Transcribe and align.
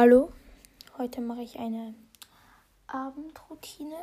Hallo, 0.00 0.32
heute 0.96 1.20
mache 1.20 1.42
ich 1.42 1.58
eine 1.58 1.92
Abendroutine 2.86 3.98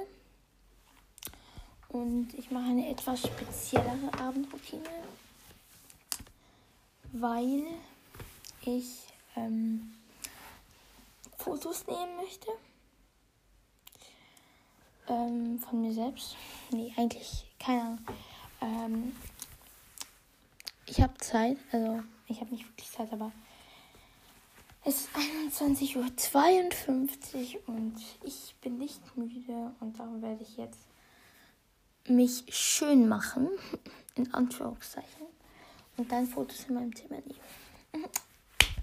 und 1.88 2.34
ich 2.34 2.52
mache 2.52 2.66
eine 2.66 2.90
etwas 2.90 3.22
speziellere 3.22 4.14
Abendroutine, 4.20 4.90
weil 7.14 7.64
ich 8.66 9.08
ähm, 9.38 9.94
Fotos 11.38 11.88
nehmen 11.88 12.18
möchte 12.18 12.50
ähm, 15.08 15.60
von 15.60 15.82
mir 15.82 15.94
selbst. 15.94 16.36
Nee, 16.72 16.94
eigentlich 16.98 17.50
keine 17.58 17.82
Ahnung. 17.82 18.06
Ähm, 18.60 19.16
ich 20.88 21.00
habe 21.02 21.18
Zeit, 21.20 21.56
also 21.72 22.04
ich 22.28 22.42
habe 22.42 22.52
nicht 22.52 22.68
wirklich 22.68 22.92
Zeit, 22.92 23.14
aber 23.14 23.32
es 24.88 25.02
ist 25.02 25.10
21.52 25.16 25.96
Uhr 27.56 27.70
und 27.70 27.96
ich 28.24 28.56
bin 28.62 28.78
nicht 28.78 29.18
müde 29.18 29.74
und 29.80 29.98
darum 29.98 30.22
werde 30.22 30.44
ich 30.44 30.58
jetzt 30.58 30.88
mich 32.08 32.44
schön 32.50 33.10
machen, 33.10 33.50
in 34.16 34.32
Anführungszeichen, 34.32 35.26
und 35.98 36.12
dann 36.12 36.28
Fotos 36.28 36.66
in 36.70 36.76
meinem 36.76 36.96
Zimmer 36.96 37.16
nehmen. 37.16 37.40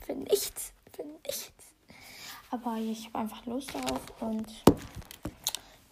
Für 0.05 0.15
nichts, 0.15 0.73
für 0.93 1.05
nichts. 1.05 1.53
Aber 2.51 2.77
ich 2.79 3.07
habe 3.07 3.19
einfach 3.21 3.47
Lust 3.47 3.73
darauf 3.73 4.01
und 4.21 4.49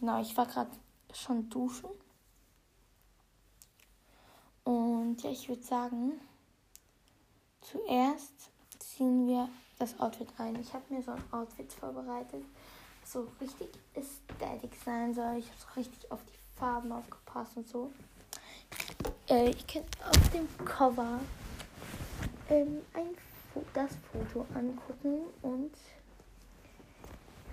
genau, 0.01 0.21
ich 0.21 0.37
war 0.37 0.47
gerade 0.47 0.73
schon 1.13 1.49
duschen. 1.49 1.89
Und 4.65 5.23
ja, 5.23 5.31
ich 5.31 5.49
würde 5.49 5.63
sagen, 5.63 6.21
zuerst 7.61 8.51
ziehen 8.81 9.29
wir 9.29 9.49
das 9.81 9.99
Outfit 9.99 10.29
ein. 10.39 10.57
Ich 10.61 10.73
habe 10.73 10.85
mir 10.91 11.03
so 11.03 11.13
ein 11.13 11.23
Outfit 11.33 11.73
vorbereitet, 11.73 12.45
so 13.05 13.27
richtig 13.41 13.69
ästhetisch 13.95 14.79
sein 14.85 15.15
soll. 15.15 15.39
Ich 15.39 15.47
habe 15.47 15.59
so 15.59 15.67
richtig 15.77 16.13
auf 16.13 16.21
die 16.25 16.59
Farben 16.59 16.93
aufgepasst 16.93 17.57
und 17.57 17.67
so. 17.67 17.91
Äh, 19.29 19.51
ich 19.51 19.67
kann 19.67 19.83
auf 20.09 20.29
dem 20.31 20.47
Cover 20.65 21.21
ähm, 22.51 22.83
ein 22.93 23.17
Fo 23.53 23.65
das 23.73 23.91
Foto 24.13 24.47
angucken 24.55 25.23
und 25.43 25.73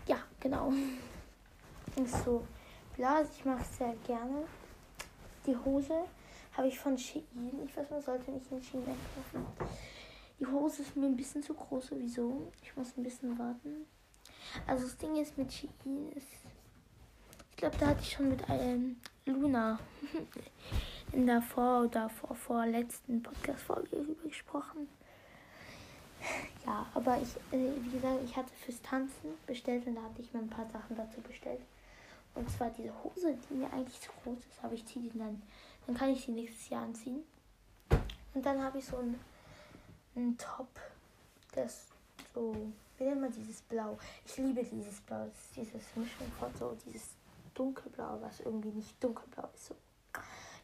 ja, 0.06 0.18
genau. 0.40 0.72
Ist 1.96 2.24
so 2.24 2.46
blau, 2.96 3.24
ich 3.24 3.46
mache 3.46 3.62
es 3.62 3.78
sehr 3.78 3.96
gerne. 4.06 4.44
Die 5.48 5.56
Hose 5.56 6.04
habe 6.56 6.68
ich 6.68 6.78
von 6.78 6.98
Shein. 6.98 7.24
Ich 7.66 7.76
weiß, 7.76 7.90
man 7.90 8.02
sollte 8.02 8.32
nicht 8.32 8.52
in 8.52 8.62
Shein 8.62 8.84
kaufen. 8.84 9.46
Die 10.40 10.46
Hose 10.46 10.84
ist 10.84 10.96
mir 10.96 11.08
ein 11.08 11.18
bisschen 11.18 11.42
zu 11.42 11.54
groß 11.54 11.88
sowieso. 11.88 12.52
Ich 12.62 12.76
muss 12.76 12.96
ein 12.96 13.04
bisschen 13.04 13.38
warten. 13.40 13.88
Also 14.68 14.84
das 14.86 14.98
Ding 14.98 15.16
ist 15.16 15.38
mit 15.38 15.52
Shein 15.52 16.12
ist. 16.16 16.28
Ich 17.52 17.58
glaube, 17.58 17.78
da 17.78 17.88
hatte 17.88 18.02
ich 18.02 18.12
schon 18.12 18.30
mit 18.30 18.44
ähm, 18.50 18.98
Luna 19.26 19.80
in 21.12 21.26
der 21.26 21.42
vor 21.42 21.86
oder 21.86 22.08
vor, 22.10 22.36
vorletzten 22.36 23.24
Podcast-Folge 23.24 23.90
darüber 23.92 24.24
gesprochen. 24.24 24.88
Ja, 26.66 26.86
aber 26.94 27.20
ich, 27.20 27.36
äh, 27.52 27.72
wie 27.82 27.90
gesagt, 27.90 28.20
ich 28.24 28.36
hatte 28.36 28.54
fürs 28.54 28.82
Tanzen 28.82 29.32
bestellt 29.48 29.88
und 29.88 29.96
da 29.96 30.04
hatte 30.04 30.22
ich 30.22 30.34
mir 30.34 30.42
ein 30.42 30.50
paar 30.50 30.70
Sachen 30.70 30.96
dazu 30.96 31.20
bestellt. 31.22 31.62
Und 32.36 32.50
zwar 32.52 32.70
diese 32.70 32.94
Hose, 33.04 33.36
die 33.50 33.56
mir 33.56 33.74
eigentlich 33.74 34.00
zu 34.00 34.12
groß 34.24 34.38
ist, 34.38 34.64
aber 34.64 34.74
ich 34.74 34.86
ziehe 34.86 35.10
die 35.10 35.18
dann. 35.18 35.42
Dann 35.88 35.96
kann 35.96 36.10
ich 36.10 36.26
sie 36.26 36.32
nächstes 36.32 36.70
Jahr 36.70 36.84
anziehen. 36.84 37.24
Und 38.36 38.46
dann 38.46 38.62
habe 38.62 38.78
ich 38.78 38.86
so 38.86 38.98
ein 38.98 39.20
ein 40.18 40.38
Top, 40.38 40.68
das 41.54 41.88
so, 42.34 42.56
wie 42.98 43.04
nennt 43.04 43.22
man 43.22 43.32
dieses 43.32 43.62
Blau? 43.62 43.98
Ich 44.26 44.38
liebe 44.38 44.64
dieses 44.64 45.00
Blau, 45.02 45.26
das 45.26 45.38
ist 45.38 45.56
dieses 45.56 45.96
Mischung 45.96 46.32
von 46.40 46.54
so 46.56 46.76
dieses 46.86 47.16
dunkelblau, 47.54 48.20
was 48.22 48.40
irgendwie 48.42 48.70
nicht 48.70 49.02
dunkelblau 49.04 49.50
ist. 49.54 49.68
So. 49.68 49.76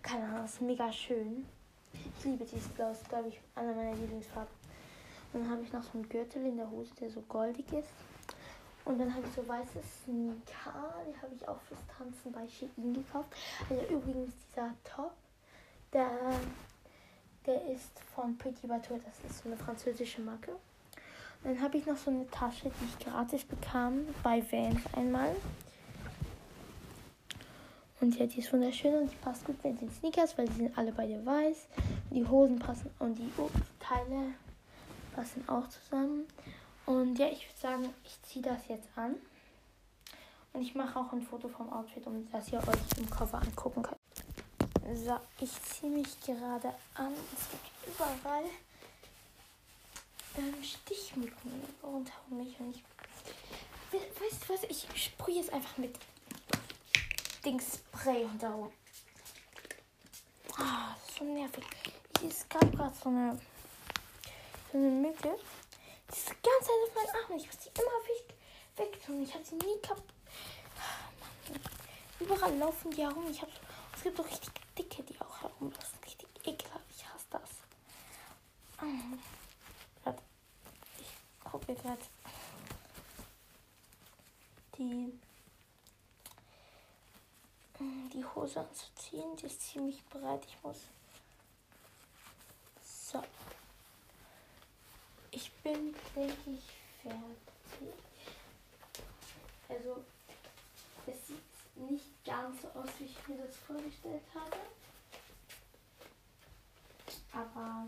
Keine 0.01 0.25
Ahnung, 0.25 0.45
ist 0.45 0.61
mega 0.61 0.91
schön. 0.91 1.45
Ich 1.93 2.25
liebe 2.25 2.45
dieses 2.45 2.67
Blau, 2.69 2.91
ist 2.91 3.07
glaube 3.07 3.29
ich 3.29 3.39
einer 3.55 3.73
meiner 3.73 3.95
Lieblingsfarben. 3.95 4.53
Und 5.33 5.41
dann 5.41 5.51
habe 5.51 5.63
ich 5.63 5.71
noch 5.71 5.83
so 5.83 5.91
einen 5.93 6.09
Gürtel 6.09 6.45
in 6.45 6.57
der 6.57 6.69
Hose, 6.69 6.93
der 6.99 7.09
so 7.09 7.21
goldig 7.21 7.71
ist. 7.73 7.89
Und 8.85 8.99
dann 8.99 9.13
habe 9.13 9.25
ich 9.25 9.33
so 9.33 9.47
weiße 9.47 9.81
Sneaker, 10.03 10.93
die 11.07 11.21
habe 11.21 11.33
ich 11.33 11.47
auch 11.47 11.59
fürs 11.61 11.79
Tanzen 11.97 12.31
bei 12.31 12.47
Shein 12.47 12.93
gekauft. 12.93 13.29
Also 13.69 13.81
übrigens 13.85 14.33
dieser 14.49 14.73
Top, 14.83 15.13
der 15.93 16.09
der 17.45 17.65
ist 17.67 17.99
von 18.15 18.37
Petit 18.37 18.67
Bateau. 18.67 18.99
Das 19.03 19.29
ist 19.29 19.43
so 19.43 19.49
eine 19.49 19.57
französische 19.57 20.21
Marke. 20.21 20.51
Und 20.51 21.55
dann 21.55 21.61
habe 21.61 21.77
ich 21.77 21.85
noch 21.85 21.97
so 21.97 22.09
eine 22.09 22.29
Tasche, 22.29 22.69
die 22.69 22.85
ich 22.85 23.05
gratis 23.05 23.43
bekam 23.43 24.07
bei 24.23 24.41
Vans 24.51 24.81
einmal. 24.93 25.35
Und 27.99 28.17
ja, 28.17 28.25
die 28.25 28.39
ist 28.39 28.51
wunderschön 28.51 28.95
und 28.95 29.11
die 29.11 29.15
passt 29.15 29.45
gut 29.45 29.63
mit 29.63 29.79
den 29.79 29.89
Sneakers, 29.89 30.37
weil 30.37 30.47
die 30.47 30.55
sind 30.55 30.77
alle 30.77 30.91
beide 30.91 31.25
weiß. 31.25 31.67
Die 32.11 32.27
Hosen 32.27 32.59
passen 32.59 32.89
und 32.99 33.17
die 33.17 33.31
Teile 33.79 34.33
passen 35.15 35.47
auch 35.47 35.67
zusammen. 35.69 36.25
Und 36.85 37.17
ja, 37.17 37.27
ich 37.27 37.47
würde 37.47 37.59
sagen, 37.59 37.93
ich 38.03 38.21
ziehe 38.23 38.43
das 38.43 38.67
jetzt 38.67 38.89
an. 38.97 39.15
Und 40.51 40.61
ich 40.61 40.75
mache 40.75 40.99
auch 40.99 41.13
ein 41.13 41.21
Foto 41.21 41.47
vom 41.47 41.71
Outfit, 41.71 42.05
um 42.05 42.29
das 42.29 42.51
ihr 42.51 42.59
euch 42.59 42.97
im 42.99 43.09
Cover 43.09 43.41
angucken 43.41 43.81
könnt. 43.81 44.02
So, 44.91 45.17
ich 45.39 45.49
ziehe 45.63 45.89
mich 45.89 46.19
gerade 46.19 46.75
an. 46.95 47.13
Es 47.13 47.49
gibt 47.49 47.95
überall 47.95 48.43
ähm, 50.37 50.61
Stichmücken 50.61 51.63
unter 51.81 52.11
mich. 52.29 52.59
Und 52.59 52.75
ich. 52.75 52.83
Weißt 53.93 54.49
du 54.49 54.53
was? 54.53 54.63
Ich 54.63 54.85
sprühe 54.93 55.35
jetzt 55.37 55.53
einfach 55.53 55.77
mit 55.77 55.97
Dingspray 57.45 58.23
runter. 58.23 58.69
Ah, 60.57 60.95
das 60.95 61.09
ist 61.09 61.17
so 61.17 61.23
nervig. 61.23 61.63
Es 62.27 62.49
gab 62.49 62.69
gerade 62.73 62.93
so 63.01 63.07
eine, 63.07 63.39
so 64.71 64.77
eine 64.77 64.89
Mücke. 64.89 65.39
Die 66.09 66.17
ist 66.17 66.29
die 66.29 66.35
ganze 66.43 66.65
Zeit 66.65 66.75
auf 66.87 66.95
meinen 66.95 67.23
Arm. 67.23 67.37
Ich 67.37 67.47
muss 67.47 67.57
die 67.57 67.69
immer 67.79 68.85
weg, 68.85 69.05
tun. 69.05 69.23
Ich 69.23 69.33
habe 69.33 69.45
sie 69.45 69.55
nie 69.55 69.79
kaputt. 69.81 70.03
Oh, 70.75 72.23
Überall 72.23 72.57
laufen 72.57 72.91
die 72.91 73.01
herum. 73.01 73.31
Ich 73.31 73.41
habe 73.41 73.51
es 73.95 74.03
gibt 74.03 74.17
so 74.17 74.23
richtig 74.23 74.62
dicke, 74.77 75.03
die 75.03 75.19
auch 75.21 75.41
herumlassen. 75.41 75.99
Richtig 76.05 76.27
ekelhaft. 76.45 76.85
Ich 76.89 77.07
hasse 77.07 77.25
das. 77.29 77.49
Mhm. 78.81 79.19
Ich 80.99 81.51
gucke 81.51 81.75
gerade 81.75 82.01
die, 84.77 85.13
mm, 87.79 88.09
die 88.09 88.25
Hose 88.25 88.59
anzuziehen. 88.59 89.35
Die 89.37 89.45
ist 89.45 89.61
ziemlich 89.61 90.03
breit. 90.05 90.45
Ich 90.47 90.57
muss. 90.63 90.77
So. 92.83 93.23
Ich 95.31 95.51
bin, 95.63 95.95
denke 96.15 96.51
ich, 96.51 96.63
fertig. 97.01 97.93
Also, 99.69 100.03
es 101.07 101.27
sieht 101.27 101.52
nicht 101.75 102.23
ganz 102.25 102.61
so 102.61 102.67
aus, 102.69 102.89
wie 102.99 103.05
ich 103.05 103.27
mir 103.27 103.37
das 103.37 103.55
vorgestellt 103.57 104.23
habe. 104.33 104.57
Aber 107.33 107.87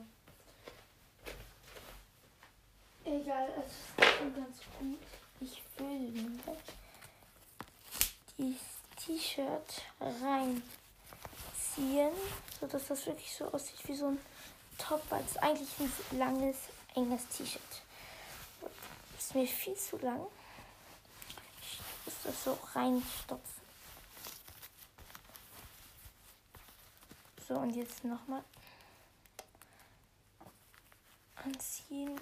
egal, 3.03 3.49
es 3.57 3.71
ist 3.71 4.15
schon 4.17 4.35
ganz 4.35 4.57
gut. 4.79 4.99
Ich 5.39 5.61
will 5.77 6.11
dieses 8.37 8.61
T-Shirt 8.97 9.83
reinziehen, 9.99 10.63
sodass 12.59 12.87
das 12.87 13.05
wirklich 13.05 13.35
so 13.35 13.45
aussieht 13.51 13.87
wie 13.87 13.95
so 13.95 14.07
ein 14.07 14.19
Top, 14.77 15.01
weil 15.09 15.23
es 15.23 15.37
eigentlich 15.37 15.69
ein 15.79 16.17
langes, 16.17 16.57
enges 16.95 17.27
T-Shirt. 17.27 17.61
Ist 19.17 19.35
mir 19.35 19.47
viel 19.47 19.75
zu 19.75 19.97
lang. 19.97 20.25
Ich 21.61 21.79
muss 22.05 22.15
das 22.23 22.43
so 22.43 22.57
reinstopfen. 22.73 23.54
So, 27.47 27.53
und 27.55 27.75
jetzt 27.75 28.03
nochmal 28.03 28.43
anziehen. 31.35 32.19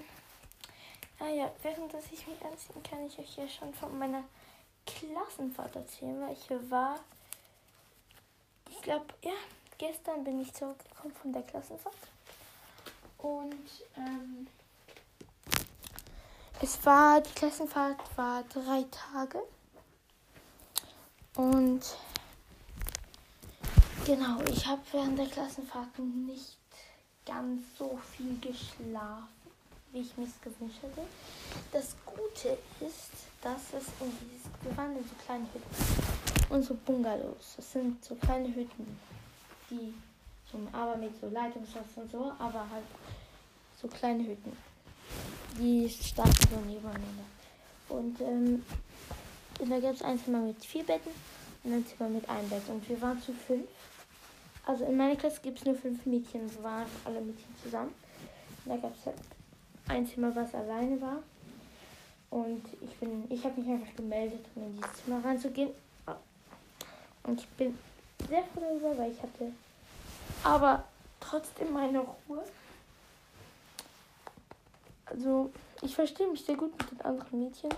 Ah 1.19 1.29
ja, 1.29 1.49
während 1.61 1.93
dass 1.93 2.11
ich 2.11 2.27
mich 2.27 2.43
anziehen 2.43 2.83
kann 2.83 3.05
ich 3.05 3.17
euch 3.17 3.37
ja 3.37 3.47
schon 3.47 3.73
von 3.73 3.97
meiner 3.97 4.23
Klassenfahrt 4.85 5.75
erzählen, 5.77 6.19
weil 6.21 6.33
ich 6.33 6.69
war, 6.69 6.99
ich 8.69 8.81
glaube, 8.81 9.05
ja, 9.21 9.31
gestern 9.77 10.25
bin 10.25 10.41
ich 10.41 10.53
zurückgekommen 10.53 11.13
von 11.13 11.31
der 11.31 11.43
Klassenfahrt. 11.43 11.95
Und 13.17 13.69
ähm, 13.95 14.47
es 16.61 16.85
war, 16.85 17.21
die 17.21 17.33
Klassenfahrt 17.33 18.17
war 18.17 18.43
drei 18.43 18.85
Tage. 18.91 19.41
Und 21.35 21.81
Genau, 24.05 24.37
ich 24.51 24.65
habe 24.65 24.81
während 24.91 25.17
der 25.17 25.27
Klassenfahrten 25.27 26.25
nicht 26.25 26.57
ganz 27.25 27.61
so 27.77 27.97
viel 28.11 28.37
geschlafen. 28.41 29.29
wie 29.93 30.01
ich 30.01 30.17
mir 30.17 30.25
es 30.25 30.41
gewünscht 30.41 30.79
hätte. 30.81 31.07
Das 31.71 31.95
Gute 32.05 32.57
ist, 32.85 33.11
dass 33.41 33.61
es 33.77 33.87
in 34.01 34.11
dieses, 34.19 34.51
wir 34.61 34.75
waren 34.75 34.97
in 34.97 35.03
so 35.03 35.15
kleine 35.23 35.45
Hütten 35.53 36.53
und 36.53 36.63
so 36.63 36.75
Bungalows. 36.85 37.53
Das 37.55 37.71
sind 37.71 38.03
so 38.03 38.15
kleine 38.15 38.47
Hütten, 38.53 38.99
die 39.69 39.93
so, 40.51 40.57
aber 40.73 40.97
mit 40.97 41.17
so 41.21 41.29
Leitungswasser 41.29 42.01
und 42.01 42.11
so, 42.11 42.33
aber 42.39 42.67
halt 42.71 42.85
so 43.81 43.87
kleine 43.87 44.23
Hütten. 44.25 44.57
Die 45.57 45.87
standen 45.89 46.49
so 46.49 46.59
nebeneinander. 46.59 47.23
Und 47.87 48.19
ähm, 48.19 48.65
da 49.59 49.79
gab 49.79 49.93
es 49.93 50.01
ein 50.01 50.19
Zimmer 50.19 50.39
mit 50.39 50.65
vier 50.65 50.83
Betten 50.83 51.11
und 51.63 51.73
ein 51.73 51.85
Zimmer 51.85 52.09
mit 52.09 52.27
einem 52.27 52.49
Bett. 52.49 52.67
Und 52.67 52.87
wir 52.89 52.99
waren 53.01 53.21
zu 53.21 53.31
fünf. 53.31 53.67
Also 54.65 54.85
in 54.85 54.95
meiner 54.95 55.15
Klasse 55.15 55.41
gibt 55.41 55.59
es 55.59 55.65
nur 55.65 55.75
fünf 55.75 56.05
Mädchen, 56.05 56.49
so 56.49 56.63
waren 56.63 56.85
alle 57.03 57.19
Mädchen 57.19 57.53
zusammen. 57.61 57.93
Und 58.65 58.71
da 58.71 58.77
gab 58.77 58.95
es 58.95 59.05
halt 59.05 59.17
ein 59.89 60.07
Zimmer, 60.07 60.33
was 60.35 60.55
alleine 60.55 60.99
war. 61.01 61.21
Und 62.29 62.63
ich 62.81 62.95
bin, 62.97 63.25
ich 63.29 63.43
habe 63.43 63.59
mich 63.59 63.69
einfach 63.69 63.95
gemeldet, 63.95 64.45
um 64.55 64.63
in 64.63 64.75
dieses 64.77 65.03
Zimmer 65.03 65.23
reinzugehen. 65.23 65.71
Und 67.23 67.39
ich 67.39 67.47
bin 67.49 67.77
sehr 68.27 68.43
froh 68.43 68.61
darüber, 68.61 68.97
weil 68.97 69.11
ich 69.11 69.21
hatte 69.21 69.51
aber 70.43 70.83
trotzdem 71.19 71.71
meine 71.71 71.99
Ruhe. 71.99 72.43
Also, 75.05 75.51
ich 75.81 75.93
verstehe 75.93 76.27
mich 76.27 76.43
sehr 76.43 76.55
gut 76.55 76.77
mit 76.77 76.91
den 76.91 77.01
anderen 77.01 77.39
Mädchen. 77.43 77.69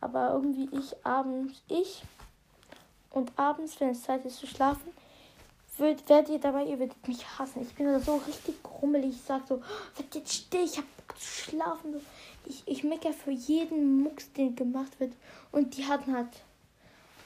Aber 0.00 0.30
irgendwie 0.30 0.68
ich 0.76 0.94
abends, 1.04 1.62
ich 1.68 2.02
und 3.10 3.32
abends, 3.36 3.80
wenn 3.80 3.90
es 3.90 4.02
Zeit 4.02 4.24
ist 4.24 4.38
zu 4.38 4.46
schlafen, 4.46 4.92
würd, 5.78 6.08
werdet 6.08 6.30
ihr 6.30 6.38
dabei, 6.38 6.64
ihr 6.64 6.78
werdet 6.78 7.06
mich 7.06 7.26
hassen. 7.38 7.62
Ich 7.62 7.74
bin 7.74 8.00
so 8.00 8.16
richtig 8.16 8.62
grummelig. 8.62 9.16
Ich 9.16 9.22
sag 9.22 9.46
so, 9.46 9.60
werd 9.96 10.14
jetzt 10.14 10.32
still, 10.32 10.64
ich 10.64 10.78
hab 10.78 10.84
zu 11.18 11.26
schlafen. 11.26 11.94
Ich, 12.44 12.62
ich 12.66 12.84
meckere 12.84 13.12
für 13.12 13.30
jeden 13.30 14.02
Mucks, 14.02 14.32
den 14.32 14.54
gemacht 14.54 14.98
wird. 15.00 15.12
Und 15.52 15.76
die 15.76 15.86
hatten 15.86 16.14
halt. 16.14 16.28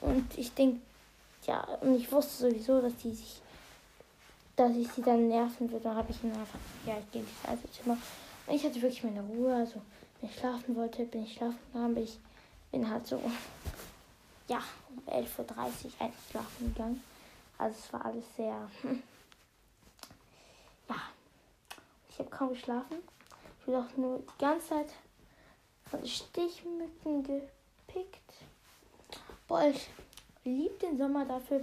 Und 0.00 0.26
ich 0.37 0.52
denke, 0.55 0.81
ja, 1.47 1.61
und 1.81 1.94
ich 1.94 2.11
wusste 2.11 2.49
sowieso, 2.49 2.81
dass 2.81 2.97
die 2.97 3.12
sich, 3.12 3.43
dass 4.56 4.75
ich 4.76 4.88
sie 4.93 5.02
dann 5.02 5.29
nerven 5.29 5.70
würde. 5.70 5.85
Dann 5.85 5.97
habe 5.97 6.11
ich 6.11 6.23
ihnen 6.23 6.32
einfach, 6.32 6.58
ja, 6.87 6.97
ich 6.99 7.11
gehe 7.11 7.23
ins 7.23 7.49
alte 7.49 7.70
Zimmer. 7.70 7.99
Und 8.47 8.55
ich 8.55 8.64
hatte 8.64 8.81
wirklich 8.81 9.05
meine 9.05 9.23
Ruhe. 9.23 9.55
Also, 9.55 9.81
wenn 10.20 10.31
ich 10.31 10.37
schlafen 10.37 10.76
wollte, 10.76 11.05
bin 11.05 11.25
ich 11.25 11.35
schlafen 11.35 11.58
gegangen. 11.73 11.94
Bin 11.94 12.05
ich 12.05 12.19
bin 12.70 12.88
halt 12.88 13.06
so, 13.06 13.20
ja, 14.49 14.62
um 14.88 15.12
11.30 15.12 15.38
Uhr 15.38 15.47
einschlafen 15.99 16.75
gegangen. 16.75 17.02
Also 17.61 17.79
es 17.79 17.93
war 17.93 18.07
alles 18.07 18.25
sehr, 18.37 18.71
hm. 18.81 19.03
ja, 20.89 20.97
ich 22.09 22.19
habe 22.19 22.31
kaum 22.31 22.49
geschlafen. 22.55 22.97
Ich 23.61 23.67
wurde 23.67 23.81
auch 23.81 23.97
nur 23.99 24.19
die 24.21 24.39
ganze 24.39 24.69
Zeit 24.69 24.89
von 25.91 26.07
Stichmücken 26.07 27.23
gepickt. 27.23 28.33
Boah, 29.47 29.65
ich 29.65 29.91
liebe 30.43 30.75
den 30.79 30.97
Sommer 30.97 31.27
dafür, 31.27 31.61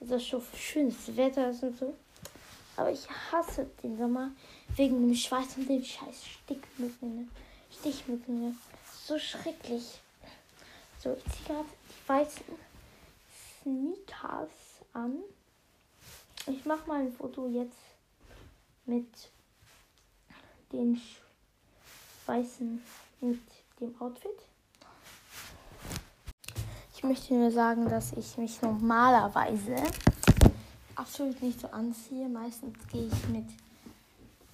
dass 0.00 0.10
es 0.10 0.28
so 0.28 0.42
schönes 0.54 1.16
Wetter 1.16 1.48
ist 1.48 1.62
und 1.62 1.78
so. 1.78 1.94
Aber 2.76 2.90
ich 2.90 3.08
hasse 3.30 3.70
den 3.82 3.96
Sommer 3.96 4.32
wegen 4.76 5.00
dem 5.00 5.14
Schweiß 5.14 5.56
und 5.56 5.66
den 5.66 5.82
scheiß 5.82 6.24
ne? 6.46 7.26
Stichmücken. 7.70 8.48
Ne? 8.48 8.54
So 9.06 9.18
schrecklich. 9.18 9.98
So, 10.98 11.16
ich 11.16 11.32
ziehe 11.32 11.46
gerade 11.46 11.68
die 11.88 12.08
weißen 12.08 12.44
Sneakers 13.62 14.71
an. 14.92 15.18
Ich 16.46 16.64
mache 16.64 16.86
mal 16.88 17.00
ein 17.00 17.12
Foto 17.12 17.48
jetzt 17.48 17.78
mit 18.84 19.06
den 20.72 21.00
weißen, 22.26 22.82
mit 23.20 23.40
dem 23.80 24.00
Outfit. 24.00 24.30
Ich 26.94 27.02
möchte 27.02 27.34
nur 27.34 27.50
sagen, 27.50 27.88
dass 27.88 28.12
ich 28.12 28.36
mich 28.38 28.62
normalerweise 28.62 29.76
absolut 30.94 31.42
nicht 31.42 31.60
so 31.60 31.68
anziehe. 31.68 32.28
Meistens 32.28 32.76
gehe 32.88 33.08
ich 33.08 33.28
mit 33.28 33.46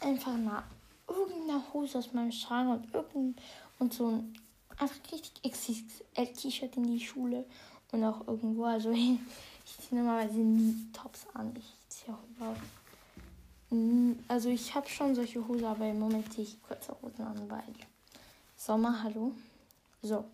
einfach 0.01 0.35
einer 0.35 0.65
irgendeiner 1.07 1.63
Hose 1.73 1.99
aus 1.99 2.13
meinem 2.13 2.33
Schrank 2.33 2.71
und 2.71 2.95
irgend 2.95 3.41
und 3.79 3.93
so 3.93 4.09
ein 4.09 4.35
einfach 4.79 4.97
richtig 5.13 5.43
XXL-T-Shirt 5.43 6.77
in 6.77 6.85
die 6.85 7.01
Schule 7.05 7.45
und 7.93 8.05
auch 8.05 8.27
irgendwo. 8.27 8.65
Also 8.65 8.95
ich 9.69 9.79
ziehe 9.87 10.01
normalerweise 10.01 10.39
nie 10.39 10.87
Tops 10.93 11.27
an. 11.35 11.55
Ich 11.57 11.75
ziehe 11.89 12.15
auch 12.15 12.37
überhaupt. 12.37 12.61
Also 14.29 14.49
ich 14.49 14.75
habe 14.75 14.89
schon 14.89 15.15
solche 15.15 15.47
Hosen, 15.47 15.67
aber 15.67 15.87
im 15.87 15.99
Moment 15.99 16.33
ziehe 16.33 16.47
ich 16.47 16.63
kurze 16.63 16.97
Hosen 17.03 17.23
an, 17.23 17.51
weil 17.51 17.63
Sommer, 18.57 19.03
hallo. 19.03 19.33
So. 20.03 20.25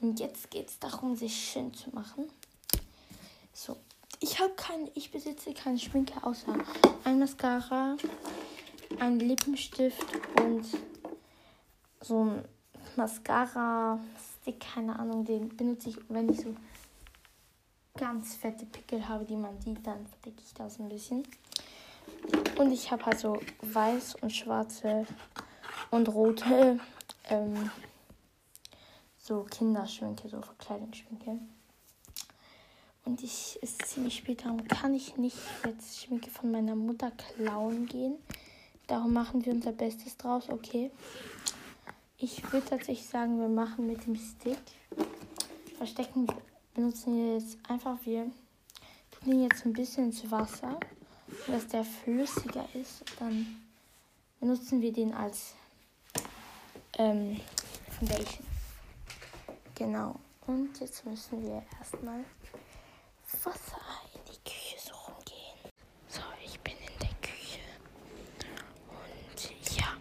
Und 0.00 0.20
jetzt 0.20 0.50
geht 0.50 0.68
es 0.68 0.78
darum, 0.78 1.16
sich 1.16 1.34
schön 1.34 1.74
zu 1.74 1.90
machen. 1.90 2.24
So. 3.52 3.76
Ich 4.20 4.38
habe 4.38 4.54
keine, 4.54 4.90
ich 4.94 5.10
besitze 5.10 5.52
keine 5.52 5.78
Schminke 5.78 6.14
außer 6.22 6.56
ein 7.04 7.18
Mascara, 7.18 7.96
ein 9.00 9.18
Lippenstift 9.18 10.06
und 10.40 10.64
so 12.00 12.24
ein 12.24 12.44
Mascara, 12.96 13.98
Stick, 14.40 14.60
keine 14.60 14.98
Ahnung, 14.98 15.24
den 15.24 15.54
benutze 15.56 15.90
ich, 15.90 15.96
wenn 16.08 16.28
ich 16.28 16.40
so 16.40 16.54
ganz 17.96 18.34
fette 18.34 18.66
Pickel 18.66 19.08
habe, 19.08 19.24
die 19.24 19.36
man 19.36 19.60
sieht, 19.60 19.86
dann 19.86 20.06
verdecke 20.06 20.42
ich 20.44 20.52
das 20.54 20.80
ein 20.80 20.88
bisschen. 20.88 21.22
Und 22.58 22.72
ich 22.72 22.90
habe 22.90 23.06
halt 23.06 23.18
so 23.18 23.40
weiß 23.62 24.16
und 24.16 24.32
schwarze 24.32 25.06
und 25.90 26.08
rote 26.08 26.80
ähm, 27.28 27.70
so 29.18 29.44
Kinderschminke, 29.44 30.28
so 30.28 30.40
Verkleidungsschminke. 30.42 31.38
Und 33.04 33.22
ich 33.22 33.58
ist 33.62 33.86
ziemlich 33.86 34.16
spät 34.16 34.44
dran, 34.44 34.66
kann 34.66 34.94
ich 34.94 35.16
nicht 35.16 35.38
jetzt 35.64 36.00
Schminke 36.00 36.30
von 36.30 36.50
meiner 36.50 36.74
Mutter 36.74 37.12
klauen 37.12 37.86
gehen. 37.86 38.16
Darum 38.86 39.12
machen 39.12 39.44
wir 39.44 39.52
unser 39.52 39.72
Bestes 39.72 40.16
draus, 40.16 40.48
okay. 40.48 40.90
Ich 42.18 42.42
würde 42.52 42.66
tatsächlich 42.66 43.06
sagen, 43.06 43.38
wir 43.40 43.48
machen 43.48 43.86
mit 43.86 44.06
dem 44.06 44.16
Stick. 44.16 44.58
Verstecken 45.76 46.26
benutzen 46.74 47.34
jetzt 47.34 47.56
einfach, 47.68 47.96
wir 48.04 48.30
tun 49.10 49.32
ihn 49.32 49.44
jetzt 49.44 49.64
ein 49.64 49.72
bisschen 49.72 50.06
ins 50.06 50.30
Wasser, 50.30 50.78
dass 51.46 51.68
der 51.68 51.84
flüssiger 51.84 52.68
ist. 52.74 53.04
Dann 53.18 53.62
benutzen 54.40 54.82
wir 54.82 54.92
den 54.92 55.14
als 55.14 55.54
ähm, 56.98 57.40
Foundation. 57.90 58.46
Genau. 59.74 60.16
Und 60.46 60.78
jetzt 60.80 61.06
müssen 61.06 61.42
wir 61.42 61.62
erstmal 61.78 62.24
Wasser 63.42 63.80
in 64.14 64.20
die 64.26 64.50
Küche 64.50 64.78
suchen 64.78 65.14
gehen. 65.24 65.72
So, 66.08 66.20
ich 66.44 66.60
bin 66.60 66.74
in 66.74 66.98
der 67.00 67.14
Küche. 67.22 67.60
Und 68.88 69.76
ja. 69.76 69.94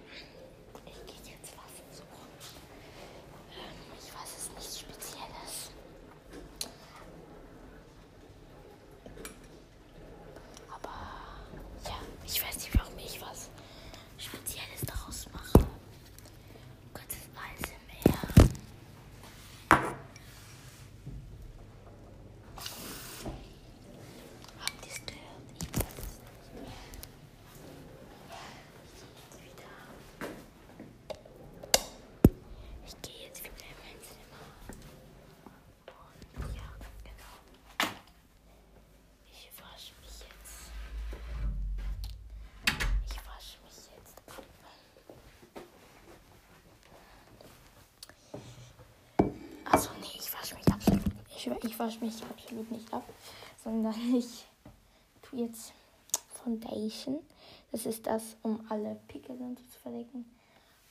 Ich, 51.47 51.63
ich 51.63 51.79
wasche 51.79 51.99
mich 51.99 52.23
absolut 52.23 52.69
nicht 52.71 52.91
ab, 52.93 53.03
sondern 53.63 53.95
ich 54.15 54.45
tue 55.21 55.39
jetzt 55.39 55.73
Foundation. 56.43 57.19
Das 57.71 57.85
ist 57.85 58.05
das, 58.05 58.35
um 58.43 58.65
alle 58.69 58.99
Pickel 59.07 59.37
so 59.37 59.55
zu 59.55 59.79
verdecken. 59.79 60.25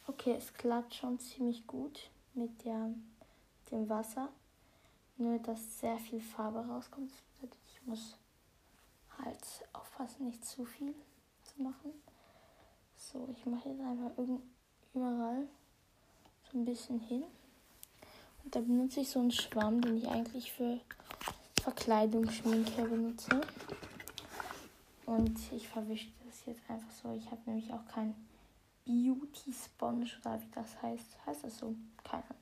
Okay, 0.07 0.35
es 0.37 0.53
klappt 0.53 0.95
schon 0.95 1.19
ziemlich 1.21 1.67
gut 1.67 2.11
mit 2.35 2.65
der, 2.65 2.93
dem 3.71 3.89
Wasser. 3.89 4.29
Nur, 5.17 5.39
dass 5.39 5.79
sehr 5.79 5.99
viel 5.99 6.21
Farbe 6.21 6.67
rauskommt. 6.67 7.13
Ich 7.43 7.87
muss 7.87 8.17
halt 9.19 9.39
aufpassen, 9.73 10.27
nicht 10.27 10.45
zu 10.45 10.65
viel 10.65 10.95
zu 11.43 11.63
machen. 11.63 11.93
So, 12.97 13.29
ich 13.37 13.47
mache 13.47 13.69
jetzt 13.69 13.81
einfach 13.81 14.11
überall 14.95 15.47
so 16.51 16.59
ein 16.59 16.65
bisschen 16.65 16.99
hin. 16.99 17.25
Da 18.45 18.61
benutze 18.61 19.01
ich 19.01 19.09
so 19.09 19.21
einen 19.21 19.31
Schwamm, 19.31 19.81
den 19.81 19.97
ich 19.97 20.09
eigentlich 20.09 20.53
für 20.53 20.79
Verkleidungsschminke 21.63 22.85
benutze. 22.85 23.41
Und 25.07 25.39
ich 25.53 25.69
verwische 25.69 26.09
das 26.27 26.45
jetzt 26.47 26.69
einfach 26.69 26.91
so. 26.91 27.13
Ich 27.15 27.31
habe 27.31 27.41
nämlich 27.47 27.73
auch 27.73 27.85
kein 27.87 28.15
Beauty 28.85 29.53
Sponge 29.53 30.07
oder 30.21 30.41
wie 30.41 30.51
das 30.55 30.83
heißt. 30.83 31.27
Heißt 31.27 31.45
das 31.45 31.59
so? 31.59 31.75
Keine 32.05 32.25
Ahnung. 32.25 32.37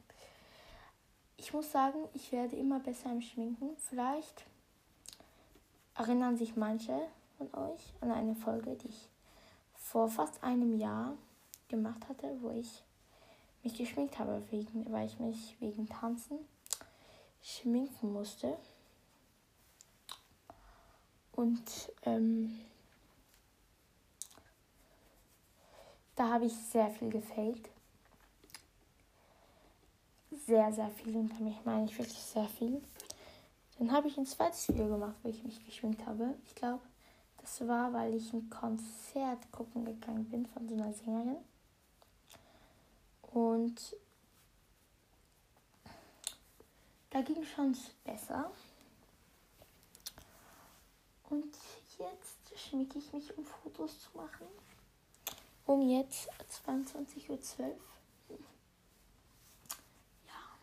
Ich 1.37 1.53
muss 1.53 1.71
sagen, 1.71 1.99
ich 2.15 2.33
werde 2.33 2.57
immer 2.57 2.81
besser 2.81 3.11
im 3.13 3.21
Schminken. 3.21 3.77
Vielleicht 3.77 4.45
erinnern 5.95 6.37
sich 6.37 6.57
manche 6.57 6.99
von 7.39 7.53
euch 7.55 7.93
an 8.01 8.11
eine 8.11 8.35
Folge, 8.35 8.77
die 8.77 8.89
ich 8.89 9.09
vor 9.75 10.09
fast 10.09 10.43
einem 10.43 10.79
Jahr 10.79 11.17
gemacht 11.69 12.09
hatte, 12.09 12.37
wo 12.41 12.51
ich 12.51 12.83
mich 13.63 13.77
geschminkt 13.77 14.19
habe, 14.19 14.43
wegen, 14.51 14.91
weil 14.93 15.07
ich 15.07 15.19
mich 15.19 15.57
wegen 15.61 15.89
Tanzen 15.89 16.39
schminken 17.43 18.13
musste. 18.13 18.57
Und 21.33 21.93
ähm, 22.03 22.59
da 26.17 26.29
habe 26.35 26.47
ich 26.47 26.55
sehr 26.55 26.91
viel 26.91 27.11
gefällt. 27.11 27.71
Sehr, 30.47 30.73
sehr 30.73 30.91
viel. 30.91 31.17
Und 31.17 31.31
damit 31.31 31.65
meine 31.65 31.87
ich 31.87 31.99
wirklich 31.99 32.19
sehr 32.19 32.49
viel. 32.49 32.83
Dann 33.79 33.93
habe 33.93 34.09
ich 34.09 34.19
ein 34.19 34.27
zweites 34.27 34.69
Video 34.69 34.89
gemacht, 34.89 35.17
wo 35.23 35.31
ich 35.31 35.43
mich 35.43 35.65
geschminkt 35.65 36.05
habe. 36.05 36.35
Ich 36.45 36.55
glaube, 36.55 36.83
das 37.39 37.67
war, 37.67 37.93
weil 37.95 38.15
ich 38.15 38.33
ein 38.35 38.51
Konzert 38.51 39.51
gucken 39.51 39.87
gegangen 39.87 40.27
bin 40.27 40.45
von 40.47 40.69
so 40.69 40.75
einer 40.75 40.93
Sängerin. 40.93 41.39
Und 43.33 43.97
da 47.11 47.21
ging 47.23 47.45
schon 47.45 47.77
besser. 48.05 48.51
Und 51.29 51.57
jetzt 51.99 52.59
schminke 52.59 52.99
ich 52.99 53.13
mich, 53.13 53.37
um 53.37 53.45
Fotos 53.45 54.01
zu 54.01 54.17
machen. 54.17 54.47
Um 55.67 55.89
jetzt 55.89 56.29
22.12 56.67 57.77
Uhr. 58.29 58.39
Ja. 60.27 60.59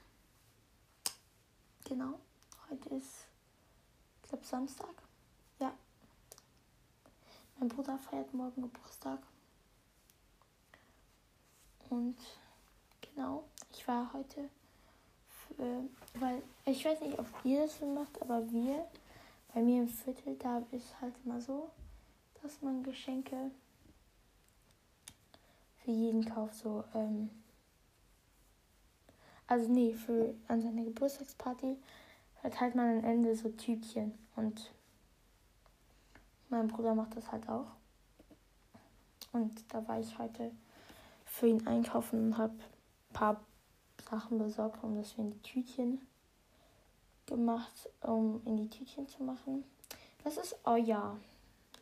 Genau. 1.86 2.20
Heute 2.70 2.90
ist, 2.96 3.28
ich 4.24 4.30
glaube, 4.30 4.46
Samstag. 4.46 4.94
Ja. 5.60 5.74
Mein 7.60 7.70
Bruder 7.70 7.98
feiert 7.98 8.34
morgen 8.34 8.62
Geburtstag. 8.62 9.20
Und 11.90 12.18
genau, 13.18 13.44
ich 13.74 13.88
war 13.88 14.14
heute, 14.14 14.50
für, 15.48 15.84
weil 16.20 16.42
ich 16.66 16.86
weiß 16.86 17.02
nicht, 17.02 17.18
ob 17.18 17.26
ihr 17.44 17.64
das 17.64 17.80
so 17.80 17.86
macht, 17.88 18.22
aber 18.22 18.50
wir 18.52 18.86
bei 19.54 19.62
mir 19.62 19.82
im 19.82 19.88
Viertel, 19.88 20.36
da 20.36 20.62
ist 20.72 21.02
halt 21.02 21.16
immer 21.26 21.42
so, 21.42 21.72
dass 22.44 22.62
man 22.62 22.84
Geschenke 22.84 23.50
für 25.84 25.92
jeden 25.92 26.26
kauft. 26.26 26.56
So, 26.56 26.84
ähm, 26.94 27.32
also 29.48 29.68
nee, 29.68 29.94
für 29.94 30.36
an 30.48 30.62
seiner 30.62 30.84
Geburtstagsparty 30.84 31.78
verteilt 32.42 32.76
man 32.76 33.00
am 33.00 33.04
Ende 33.04 33.36
so 33.36 33.50
Tütchen. 33.50 34.14
Und 34.36 34.72
mein 36.50 36.68
Bruder 36.68 36.94
macht 36.94 37.16
das 37.16 37.32
halt 37.32 37.50
auch. 37.50 37.68
Und 39.32 39.64
da 39.74 39.88
war 39.88 40.00
ich 40.00 40.20
heute 40.20 40.52
für 41.26 41.48
ihn 41.48 41.66
einkaufen 41.66 42.28
und 42.28 42.38
habe 42.38 42.54
paar 43.18 43.42
Sachen 44.10 44.38
besorgt, 44.38 44.84
um 44.84 44.96
das 44.96 45.14
in 45.18 45.32
die 45.32 45.42
Tütchen 45.42 46.02
gemacht, 47.26 47.90
um 48.02 48.42
in 48.46 48.58
die 48.58 48.70
Tütchen 48.70 49.08
zu 49.08 49.24
machen. 49.24 49.64
Das 50.24 50.38
ist 50.38 50.56
euer 50.64 51.18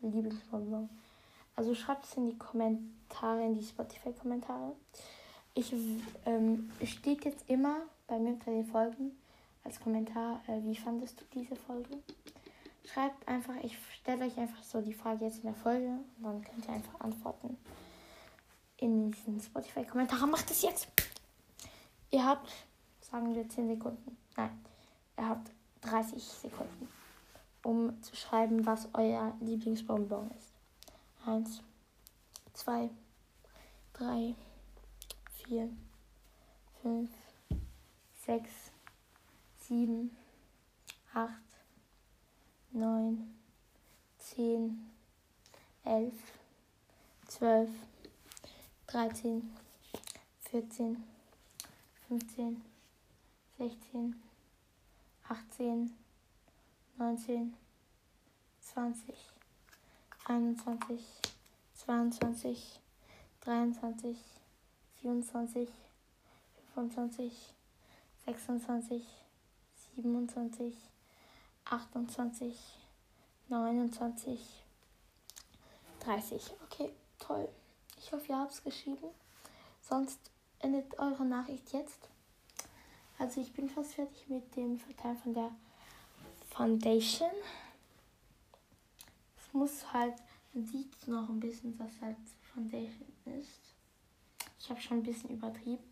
Lieblingsbonbon. 0.02 0.90
Also 1.56 1.76
schreibt 1.76 2.06
es 2.06 2.16
in 2.16 2.28
die 2.28 2.38
Kommentare, 2.38 3.46
in 3.46 3.56
die 3.56 3.66
Spotify-Kommentare. 3.66 4.76
Ich 5.54 5.74
ähm, 6.26 6.72
steht 6.84 7.26
jetzt 7.26 7.50
immer 7.50 7.82
bei 8.08 8.18
mir 8.18 8.34
unter 8.34 8.52
den 8.52 8.66
Folgen 8.66 9.12
als 9.64 9.80
Kommentar, 9.80 10.42
äh, 10.48 10.62
wie 10.64 10.76
fandest 10.76 11.20
du 11.20 11.26
diese 11.34 11.56
Folge? 11.56 11.98
Schreibt 12.86 13.28
einfach, 13.28 13.56
ich 13.64 13.78
stelle 14.00 14.26
euch 14.26 14.38
einfach 14.38 14.64
so 14.64 14.82
die 14.82 14.94
Frage 14.94 15.26
jetzt 15.26 15.38
in 15.38 15.44
der 15.44 15.56
Folge 15.56 15.88
und 15.88 16.24
dann 16.24 16.44
könnt 16.44 16.68
ihr 16.68 16.74
einfach 16.74 17.00
antworten 17.00 17.58
in 18.78 19.12
diesen 19.12 19.40
Spotify-Kommentaren. 19.40 20.30
Macht 20.30 20.52
es 20.52 20.62
jetzt! 20.62 20.88
Ihr 22.12 22.26
habt, 22.26 22.52
sagen 23.02 23.36
wir 23.36 23.48
10 23.48 23.68
Sekunden. 23.68 24.18
Nein, 24.38 24.66
Ihr 25.18 25.30
habt 25.30 25.52
30 25.82 26.22
Sekunden, 26.24 26.90
um 27.64 28.02
zu 28.02 28.16
schreiben, 28.16 28.66
was 28.66 28.90
euer 28.94 29.36
Lieblingsbonbon 29.40 30.30
ist. 30.32 30.52
Eins, 31.26 31.62
zwei, 32.54 32.90
drei, 33.94 34.36
vier, 35.32 35.70
fünf, 36.82 37.10
sechs, 38.26 38.52
sieben, 39.58 40.16
acht, 41.14 41.32
neun, 42.72 43.36
zehn, 44.18 44.92
elf, 45.84 46.14
zwölf, 47.28 47.70
dreizehn, 48.88 49.56
vierzehn, 50.42 51.04
fünfzehn, 52.08 52.62
sechzehn. 53.58 54.22
18, 55.28 55.92
19, 57.00 57.58
20, 58.62 59.16
21, 60.28 61.02
22, 61.74 62.80
23, 63.42 64.18
24, 65.02 65.70
25, 66.76 67.56
26, 68.26 69.04
27, 69.96 70.76
28, 71.66 72.56
29, 73.50 74.64
30. 76.02 76.54
Okay, 76.66 76.92
toll. 77.18 77.50
Ich 77.98 78.12
hoffe, 78.12 78.28
ihr 78.30 78.38
habt 78.38 78.52
es 78.52 78.64
geschrieben. 78.64 79.10
Sonst 79.82 80.20
endet 80.60 80.98
eure 81.00 81.26
Nachricht 81.26 81.74
jetzt. 81.74 82.10
Also 83.18 83.42
ich 83.42 83.54
bin 83.54 83.70
fast 83.70 83.94
fertig 83.94 84.28
mit 84.28 84.56
dem 84.56 84.78
Verteilen 84.78 85.18
von 85.18 85.34
der 85.34 85.52
Foundation. 86.50 87.32
Es 89.38 89.54
muss 89.54 89.92
halt, 89.94 90.16
man 90.54 90.66
sieht 90.66 91.08
noch 91.08 91.30
ein 91.30 91.40
bisschen, 91.40 91.78
dass 91.78 92.02
halt 92.02 92.18
Foundation 92.54 93.08
ist. 93.40 93.60
Ich 94.60 94.70
habe 94.70 94.82
schon 94.82 94.98
ein 94.98 95.04
bisschen 95.04 95.30
übertrieben. 95.30 95.84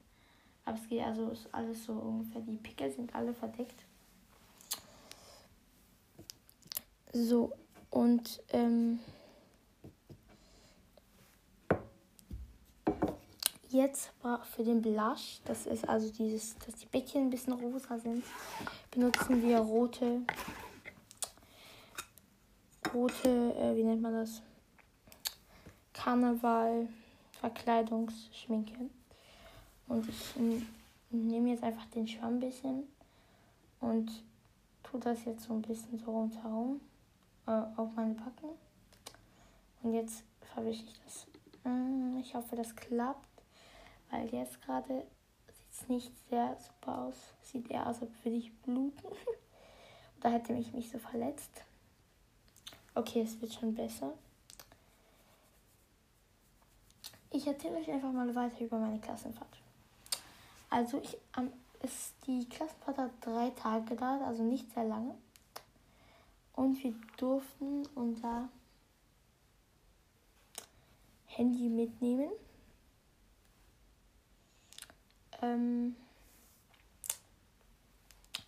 Aber 0.65 0.77
es 0.77 0.87
geht 0.87 1.03
also 1.03 1.29
ist 1.29 1.53
alles 1.53 1.85
so 1.85 1.93
ungefähr. 1.93 2.41
Die 2.41 2.57
Pickel 2.57 2.91
sind 2.91 3.13
alle 3.13 3.33
verdeckt. 3.33 3.83
So, 7.11 7.53
und 7.91 8.41
ähm, 8.49 8.99
jetzt 13.73 14.11
für 14.55 14.63
den 14.63 14.81
Blush, 14.81 15.41
das 15.45 15.65
ist 15.65 15.87
also 15.87 16.11
dieses, 16.11 16.57
dass 16.59 16.75
die 16.75 16.85
Bäckchen 16.85 17.23
ein 17.23 17.29
bisschen 17.29 17.53
rosa 17.53 17.97
sind, 17.97 18.23
benutzen 18.91 19.41
wir 19.41 19.59
rote, 19.59 20.21
rote, 22.93 23.29
äh, 23.55 23.75
wie 23.75 23.83
nennt 23.83 24.01
man 24.01 24.13
das? 24.13 24.41
Karneval 25.91 26.87
Verkleidungsschminke. 27.39 28.89
Und 29.87 30.07
ich 30.07 30.35
nehme 31.09 31.49
jetzt 31.49 31.63
einfach 31.63 31.85
den 31.87 32.07
Schwamm 32.07 32.35
ein 32.35 32.39
bisschen 32.39 32.83
und 33.81 34.09
tue 34.83 34.99
das 34.99 35.25
jetzt 35.25 35.43
so 35.43 35.53
ein 35.53 35.61
bisschen 35.61 35.99
so 35.99 36.11
rundherum 36.11 36.79
äh, 37.47 37.61
auf 37.75 37.89
meine 37.95 38.13
Backen. 38.13 38.49
Und 39.81 39.93
jetzt 39.93 40.23
verwische 40.53 40.83
ich 40.85 41.01
das. 41.03 41.27
Mm, 41.65 42.17
ich 42.19 42.33
hoffe, 42.33 42.55
das 42.55 42.75
klappt 42.75 43.32
weil 44.13 44.29
jetzt 44.31 44.61
gerade 44.61 45.05
sieht 45.47 45.71
es 45.71 45.89
nicht 45.89 46.29
sehr 46.29 46.55
super 46.59 46.99
aus. 46.99 47.15
Sieht 47.41 47.69
eher 47.71 47.87
aus, 47.87 48.01
als 48.01 48.11
würde 48.23 48.37
ich 48.37 48.55
bluten. 48.61 49.07
da 50.21 50.29
hätte 50.29 50.53
mich 50.53 50.71
mich 50.71 50.89
so 50.91 50.99
verletzt. 50.99 51.63
Okay, 52.93 53.21
es 53.21 53.41
wird 53.41 53.53
schon 53.53 53.73
besser. 53.73 54.13
Ich 57.31 57.47
erzähle 57.47 57.77
euch 57.77 57.89
einfach 57.89 58.11
mal 58.11 58.33
weiter 58.35 58.63
über 58.63 58.77
meine 58.77 58.99
Klassenfahrt. 58.99 59.57
Also 60.69 61.01
ich 61.01 61.17
am 61.31 61.51
ist 61.81 62.13
die 62.27 62.47
Klassenfahrt 62.47 62.97
hat 62.97 63.11
drei 63.19 63.49
Tage 63.49 63.83
gedauert, 63.85 64.21
also 64.21 64.43
nicht 64.43 64.71
sehr 64.73 64.85
lange. 64.85 65.15
Und 66.53 66.81
wir 66.81 66.93
durften 67.17 67.85
unser 67.95 68.47
Handy 71.25 71.67
mitnehmen. 71.67 72.29
Ähm, 75.43 75.95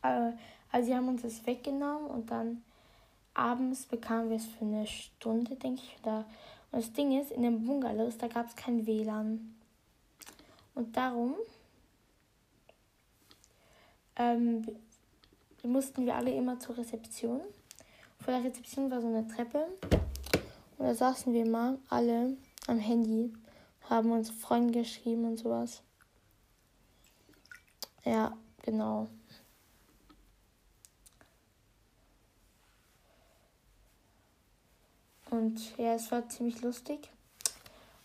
äh, 0.01 0.31
also 0.71 0.87
sie 0.87 0.95
haben 0.95 1.07
uns 1.07 1.21
das 1.21 1.45
weggenommen 1.45 2.07
und 2.07 2.31
dann 2.31 2.63
abends 3.33 3.85
bekamen 3.85 4.29
wir 4.29 4.37
es 4.37 4.45
für 4.45 4.65
eine 4.65 4.87
Stunde, 4.87 5.55
denke 5.55 5.81
ich. 5.83 5.97
Da. 6.03 6.25
Und 6.71 6.83
das 6.83 6.93
Ding 6.93 7.19
ist, 7.19 7.31
in 7.31 7.43
den 7.43 7.65
Bungalows, 7.65 8.17
da 8.17 8.27
gab 8.27 8.47
es 8.47 8.55
kein 8.55 8.85
WLAN. 8.85 9.55
Und 10.73 10.97
darum 10.97 11.35
ähm, 14.17 14.65
mussten 15.63 16.05
wir 16.05 16.15
alle 16.15 16.33
immer 16.33 16.59
zur 16.59 16.77
Rezeption. 16.77 17.41
Vor 18.19 18.33
der 18.33 18.43
Rezeption 18.43 18.89
war 18.91 19.01
so 19.01 19.07
eine 19.07 19.27
Treppe. 19.27 19.67
Und 20.77 20.85
da 20.85 20.93
saßen 20.93 21.33
wir 21.33 21.45
mal 21.45 21.77
alle 21.89 22.35
am 22.67 22.79
Handy, 22.79 23.31
haben 23.89 24.11
uns 24.11 24.29
Freunde 24.29 24.79
geschrieben 24.79 25.25
und 25.25 25.37
sowas. 25.37 25.81
Ja, 28.05 28.37
genau. 28.61 29.09
Und 35.31 35.77
ja, 35.77 35.95
es 35.95 36.11
war 36.11 36.29
ziemlich 36.29 36.61
lustig. 36.61 37.09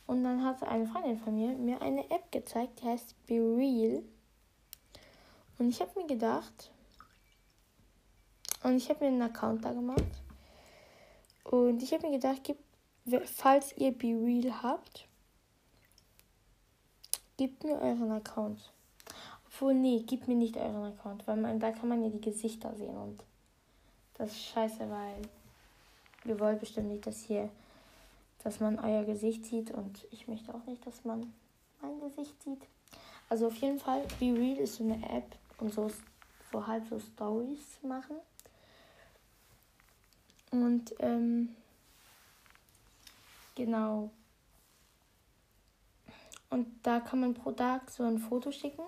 Und 0.06 0.24
dann 0.24 0.44
hat 0.44 0.62
eine 0.64 0.86
Freundin 0.88 1.18
von 1.18 1.36
mir 1.36 1.50
mir 1.50 1.80
eine 1.82 2.10
App 2.10 2.32
gezeigt, 2.32 2.80
die 2.80 2.86
heißt 2.86 3.14
Be 3.26 3.34
Real. 3.34 4.02
Und 5.58 5.68
ich 5.68 5.80
habe 5.80 6.00
mir 6.00 6.06
gedacht, 6.06 6.72
und 8.62 8.76
ich 8.76 8.88
habe 8.88 9.04
mir 9.04 9.08
einen 9.08 9.22
Account 9.22 9.64
da 9.64 9.72
gemacht. 9.72 10.22
Und 11.44 11.82
ich 11.82 11.92
habe 11.92 12.08
mir 12.08 12.18
gedacht, 12.18 12.40
gib, 12.42 12.58
falls 13.26 13.76
ihr 13.76 13.92
Be 13.92 14.08
Real 14.08 14.62
habt, 14.62 15.06
gebt 17.36 17.62
mir 17.62 17.78
euren 17.80 18.10
Account. 18.12 18.72
Obwohl, 19.60 19.74
nee, 19.74 20.00
gebt 20.06 20.26
mir 20.26 20.36
nicht 20.36 20.56
euren 20.56 20.86
Account, 20.86 21.28
weil 21.28 21.36
man, 21.36 21.60
da 21.60 21.70
kann 21.70 21.90
man 21.90 22.02
ja 22.02 22.08
die 22.08 22.22
Gesichter 22.22 22.74
sehen 22.76 22.96
und 22.96 23.22
das 24.14 24.30
ist 24.30 24.42
scheiße, 24.46 24.88
weil 24.88 25.20
ihr 26.24 26.40
wollt 26.40 26.60
bestimmt 26.60 26.88
nicht, 26.88 27.06
dass 27.06 27.20
hier, 27.20 27.50
dass 28.42 28.60
man 28.60 28.78
euer 28.78 29.04
Gesicht 29.04 29.44
sieht 29.44 29.70
und 29.70 30.06
ich 30.12 30.28
möchte 30.28 30.54
auch 30.54 30.64
nicht, 30.64 30.86
dass 30.86 31.04
man 31.04 31.34
mein 31.82 32.00
Gesicht 32.00 32.42
sieht. 32.42 32.62
Also 33.28 33.48
auf 33.48 33.56
jeden 33.56 33.78
Fall, 33.78 34.02
Be 34.18 34.32
Real 34.32 34.56
ist 34.56 34.76
so 34.76 34.84
eine 34.84 35.06
App, 35.10 35.36
um 35.58 35.70
so, 35.70 35.90
so 36.50 36.66
halb 36.66 36.88
so 36.88 36.98
Stories 36.98 37.60
zu 37.78 37.86
machen. 37.86 38.16
Und 40.52 40.94
ähm, 41.00 41.54
genau. 43.54 44.10
Und 46.48 46.66
da 46.82 47.00
kann 47.00 47.20
man 47.20 47.34
pro 47.34 47.52
Tag 47.52 47.90
so 47.90 48.04
ein 48.04 48.18
Foto 48.18 48.50
schicken. 48.50 48.84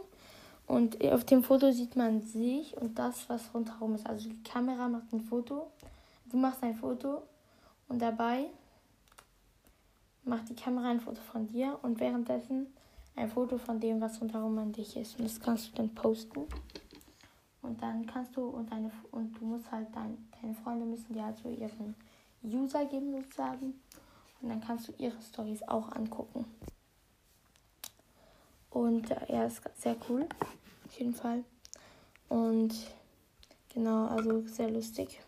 Und 0.73 1.03
auf 1.05 1.25
dem 1.25 1.43
Foto 1.43 1.71
sieht 1.71 1.97
man 1.97 2.23
sich 2.23 2.77
und 2.77 2.99
das, 2.99 3.29
was 3.29 3.53
rundherum 3.53 3.95
ist. 3.95 4.07
Also 4.07 4.29
die 4.29 4.43
Kamera 4.43 4.89
macht 4.89 5.13
ein 5.13 5.21
Foto 5.21 5.71
Du 6.33 6.39
machst 6.39 6.63
ein 6.63 6.75
Foto 6.75 7.23
und 7.89 8.01
dabei 8.01 8.47
macht 10.25 10.49
die 10.49 10.55
Kamera 10.55 10.89
ein 10.89 11.01
Foto 11.01 11.21
von 11.21 11.47
dir 11.47 11.79
und 11.83 12.01
währenddessen 12.01 12.69
ein 13.17 13.29
Foto 13.29 13.59
von 13.59 13.79
dem, 13.79 14.01
was 14.01 14.19
rundherum 14.19 14.57
an 14.59 14.73
dich 14.73 14.97
ist. 14.97 15.19
Und 15.19 15.27
das 15.27 15.39
kannst 15.39 15.69
du 15.69 15.77
dann 15.77 15.95
posten. 15.95 16.47
Und 17.61 17.83
dann 17.83 18.07
kannst 18.07 18.35
du 18.35 18.49
und 18.49 18.73
deine 18.73 18.91
und 19.11 19.39
du 19.39 19.45
musst 19.45 19.71
halt 19.71 19.89
dein, 19.95 20.27
deine 20.41 20.55
Freunde 20.55 20.87
müssen 20.87 21.13
dir 21.13 21.27
halt 21.27 21.37
so 21.37 21.51
ihren 21.51 21.95
User 22.43 22.87
geben 22.87 23.13
sozusagen. 23.13 23.75
Und 24.41 24.49
dann 24.49 24.63
kannst 24.63 24.89
du 24.89 24.95
ihre 24.97 25.21
Stories 25.21 25.63
auch 25.65 25.93
angucken. 25.93 26.47
Und 28.71 29.11
äh, 29.11 29.35
ja, 29.35 29.45
ist 29.45 29.61
sehr 29.77 29.97
cool. 30.09 30.27
Auf 30.93 30.99
jeden 30.99 31.15
Fall. 31.15 31.43
Und 32.29 32.75
genau, 33.73 34.09
also 34.09 34.47
sehr 34.47 34.71
lustig. 34.71 35.23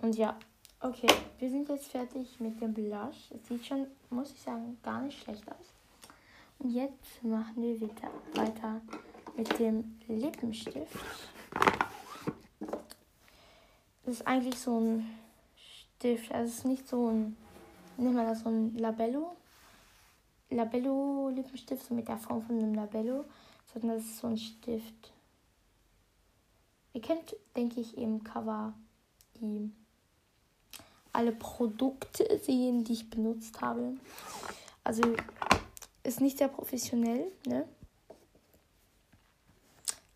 Und 0.00 0.16
ja, 0.16 0.38
okay, 0.80 1.08
wir 1.40 1.50
sind 1.50 1.68
jetzt 1.68 1.88
fertig 1.88 2.38
mit 2.38 2.60
dem 2.60 2.72
Blush. 2.72 3.32
Es 3.34 3.48
sieht 3.48 3.66
schon, 3.66 3.88
muss 4.10 4.30
ich 4.30 4.40
sagen, 4.40 4.78
gar 4.80 5.02
nicht 5.02 5.20
schlecht 5.20 5.42
aus. 5.48 5.72
Und 6.60 6.70
jetzt 6.70 7.24
machen 7.24 7.60
wir 7.60 7.80
wieder 7.80 8.12
weiter 8.34 8.80
mit 9.36 9.58
dem 9.58 9.98
Lippenstift. 10.06 10.96
Das 14.04 14.14
ist 14.14 14.26
eigentlich 14.26 14.56
so 14.56 14.78
ein 14.78 15.18
Stift, 15.56 16.30
also 16.30 16.48
es 16.48 16.58
ist 16.58 16.64
nicht 16.64 16.86
so 16.86 17.08
ein, 17.08 17.36
nehmen 17.96 18.14
wir 18.14 18.24
das 18.24 18.42
so 18.42 18.50
ein 18.50 18.76
Labello. 18.76 19.34
Labello 20.50 21.28
Lippenstift, 21.28 21.86
so 21.86 21.94
mit 21.94 22.08
der 22.08 22.18
Form 22.18 22.42
von 22.42 22.58
einem 22.58 22.74
Labello, 22.74 23.24
sondern 23.72 23.96
das 23.96 24.06
ist 24.06 24.18
so 24.18 24.28
ein 24.28 24.38
Stift. 24.38 25.12
Ihr 26.92 27.00
kennt, 27.02 27.36
denke 27.56 27.80
ich, 27.80 27.96
im 27.98 28.24
Cover 28.24 28.74
die 29.40 29.70
alle 31.12 31.32
Produkte 31.32 32.38
sehen, 32.38 32.84
die 32.84 32.92
ich 32.92 33.10
benutzt 33.10 33.60
habe. 33.60 33.96
Also 34.84 35.02
ist 36.02 36.20
nicht 36.20 36.38
sehr 36.38 36.48
professionell, 36.48 37.32
ne? 37.46 37.66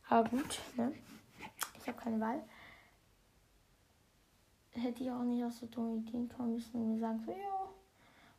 Aber 0.08 0.28
gut, 0.28 0.58
ne? 0.76 0.92
Ich 1.80 1.88
habe 1.88 1.98
keine 1.98 2.20
Wahl. 2.20 2.42
Hätte 4.72 5.02
ich 5.02 5.10
auch 5.10 5.22
nicht 5.22 5.44
aus 5.44 5.58
so 5.58 5.66
dummen 5.66 6.06
Ideen 6.06 6.28
kommen 6.28 6.54
müssen 6.54 6.74
und 6.74 6.94
mir 6.94 7.00
sagen, 7.00 7.22
so, 7.24 7.32
ja, 7.32 7.68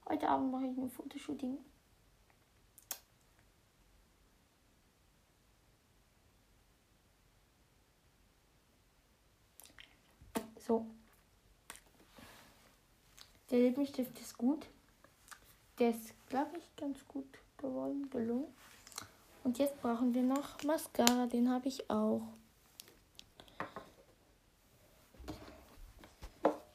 heute 0.08 0.30
Abend 0.30 0.51
mache 0.51 0.65
ich 0.65 0.77
ein 0.77 0.89
Fotoshooting. 0.89 1.58
So, 10.65 10.86
der 13.50 13.60
Lippenstift 13.60 14.17
ist 14.19 14.38
gut. 14.38 14.65
Der 15.80 15.89
ist, 15.89 16.13
glaube 16.30 16.58
ich, 16.58 16.76
ganz 16.76 17.06
gut 17.08 17.26
geworden, 17.58 18.10
gelungen. 18.10 18.47
Und 19.43 19.58
jetzt 19.58 19.82
brauchen 19.82 20.13
wir 20.13 20.21
noch 20.21 20.63
Mascara, 20.63 21.26
den 21.26 21.50
habe 21.50 21.67
ich 21.67 21.89
auch. 21.89 22.21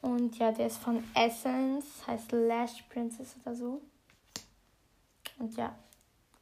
Und 0.01 0.37
ja, 0.37 0.51
der 0.51 0.67
ist 0.67 0.77
von 0.77 1.03
Essence, 1.15 2.05
heißt 2.05 2.31
Lash 2.31 2.83
Princess 2.89 3.35
oder 3.41 3.55
so. 3.55 3.81
Und 5.39 5.55
ja, 5.55 5.75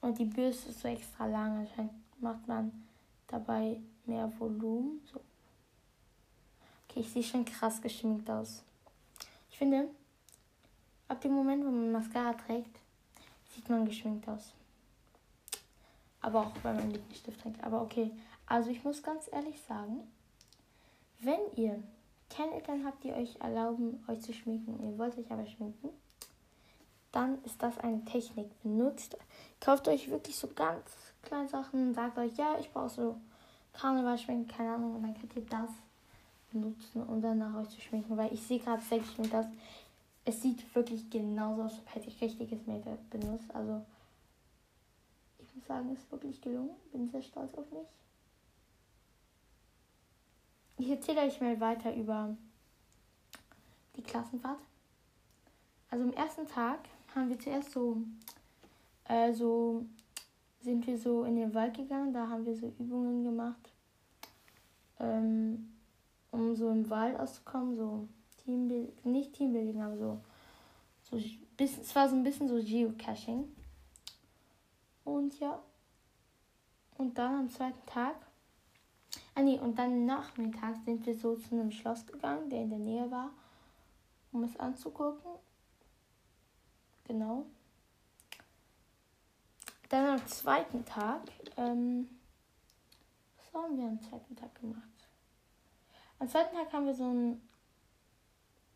und 0.01 0.17
die 0.17 0.25
Bürste 0.25 0.69
ist 0.69 0.81
so 0.81 0.87
extra 0.87 1.27
lang, 1.27 1.59
anscheinend 1.59 1.93
macht 2.21 2.47
man 2.47 2.87
dabei 3.27 3.79
mehr 4.05 4.31
Volumen. 4.37 5.01
So. 5.11 5.21
Okay, 6.95 7.01
ich 7.01 7.11
sehe 7.11 7.23
schon 7.23 7.43
krass 7.43 7.81
geschminkt 7.81 8.29
aus. 8.29 8.63
Ich 9.51 9.57
finde, 9.57 9.89
Ab 11.07 11.21
dem 11.21 11.33
Moment, 11.33 11.63
wo 11.63 11.69
man 11.69 11.91
Mascara 11.91 12.33
trägt, 12.33 12.79
sieht 13.53 13.69
man 13.69 13.85
geschminkt 13.85 14.27
aus. 14.27 14.53
Aber 16.21 16.47
auch 16.47 16.51
wenn 16.63 16.77
man 16.77 16.89
Lippenstift 16.89 17.41
trägt. 17.41 17.63
Aber 17.63 17.81
okay. 17.83 18.11
Also 18.47 18.71
ich 18.71 18.83
muss 18.83 19.03
ganz 19.03 19.29
ehrlich 19.31 19.61
sagen, 19.61 20.11
wenn 21.19 21.39
ihr 21.55 21.81
keine 22.29 22.55
Eltern 22.55 22.85
habt, 22.85 23.03
die 23.03 23.13
euch 23.13 23.35
erlauben, 23.39 24.03
euch 24.07 24.21
zu 24.21 24.33
schminken, 24.33 24.83
ihr 24.83 24.97
wollt 24.97 25.17
euch 25.17 25.31
aber 25.31 25.45
schminken, 25.45 25.89
dann 27.11 27.43
ist 27.43 27.61
das 27.61 27.77
eine 27.77 28.03
Technik. 28.05 28.49
Benutzt, 28.63 29.15
kauft 29.59 29.87
euch 29.87 30.09
wirklich 30.09 30.35
so 30.35 30.47
ganz 30.47 30.91
kleine 31.21 31.47
Sachen, 31.47 31.93
sagt 31.93 32.17
euch, 32.17 32.35
ja, 32.35 32.57
ich 32.59 32.71
brauche 32.71 32.89
so 32.89 33.21
Karneval 33.73 34.17
schminken, 34.17 34.47
keine 34.47 34.73
Ahnung, 34.73 34.95
und 34.95 35.03
dann 35.03 35.13
könnt 35.13 35.35
ihr 35.35 35.45
das 35.45 35.69
benutzen, 36.61 37.03
um 37.03 37.21
dann 37.21 37.37
nach 37.37 37.55
euch 37.55 37.69
zu 37.69 37.81
schminken, 37.81 38.17
weil 38.17 38.33
ich 38.33 38.41
sehe 38.41 38.59
gerade 38.59 38.81
sehr 38.81 38.99
geschminkt 38.99 39.33
aus 39.33 39.45
es 40.25 40.41
sieht 40.41 40.75
wirklich 40.75 41.09
genauso 41.09 41.63
aus, 41.63 41.73
als 41.73 41.95
hätte 41.95 42.07
ich 42.09 42.19
richtiges 42.19 42.65
Make-up 42.65 43.09
benutzt. 43.11 43.53
Also 43.53 43.85
ich 45.39 45.55
muss 45.55 45.67
sagen, 45.67 45.91
es 45.93 45.99
ist 45.99 46.11
wirklich 46.11 46.41
gelungen. 46.41 46.75
Bin 46.91 47.09
sehr 47.09 47.21
stolz 47.21 47.53
auf 47.53 47.71
mich. 47.71 47.87
Ich 50.77 50.89
erzähle 50.89 51.21
euch 51.21 51.39
mal 51.39 51.59
weiter 51.59 51.95
über 51.95 52.35
die 53.95 54.01
Klassenfahrt. 54.01 54.59
Also 55.91 56.03
am 56.03 56.13
ersten 56.13 56.47
Tag 56.47 56.79
haben 57.13 57.29
wir 57.29 57.39
zuerst 57.39 57.71
so, 57.71 58.01
äh, 59.05 59.31
so 59.31 59.85
sind 60.61 60.85
wir 60.87 60.97
so 60.97 61.23
in 61.23 61.35
den 61.35 61.53
Wald 61.53 61.77
gegangen. 61.77 62.13
Da 62.13 62.27
haben 62.27 62.45
wir 62.45 62.55
so 62.55 62.73
Übungen 62.79 63.23
gemacht, 63.23 63.71
ähm, 64.99 65.74
um 66.35 66.55
so 66.55 66.69
im 66.69 66.89
Wald 66.89 67.19
auszukommen, 67.19 67.75
so 67.75 68.07
Teambuilding, 68.43 69.11
nicht 69.11 69.33
Teambuilding, 69.33 69.81
aber 69.81 69.97
so, 69.97 70.21
so 71.03 71.17
bisschen, 71.57 71.81
es 71.81 71.95
war 71.95 72.09
so 72.09 72.15
ein 72.15 72.23
bisschen 72.23 72.47
so 72.47 72.55
Geocaching. 72.61 73.45
Und 75.03 75.39
ja. 75.39 75.61
Und 76.97 77.17
dann 77.17 77.39
am 77.39 77.49
zweiten 77.49 77.85
Tag, 77.85 78.15
ah 79.35 79.41
nee, 79.41 79.59
und 79.59 79.77
dann 79.77 80.05
nachmittags 80.05 80.83
sind 80.85 81.05
wir 81.05 81.15
so 81.15 81.35
zu 81.35 81.55
einem 81.55 81.71
Schloss 81.71 82.05
gegangen, 82.05 82.49
der 82.49 82.61
in 82.61 82.69
der 82.69 82.79
Nähe 82.79 83.11
war, 83.11 83.31
um 84.31 84.43
es 84.43 84.57
anzugucken. 84.57 85.31
Genau. 87.07 87.45
dann 89.89 90.19
am 90.19 90.27
zweiten 90.27 90.83
Tag, 90.85 91.21
ähm, 91.57 92.09
was 93.37 93.61
haben 93.61 93.77
wir 93.77 93.85
am 93.85 94.01
zweiten 94.01 94.35
Tag 94.35 94.55
gemacht? 94.59 94.94
Am 96.19 96.29
zweiten 96.29 96.55
Tag 96.55 96.71
haben 96.71 96.85
wir 96.85 96.95
so 96.95 97.09
ein, 97.09 97.41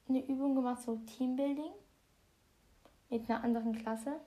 eine 0.08 0.26
Übung 0.26 0.56
gemacht, 0.56 0.82
so 0.82 0.98
Teambuilding 0.98 1.72
mit 3.10 3.30
einer 3.30 3.44
anderen 3.44 3.78
Klasse. 3.78 4.20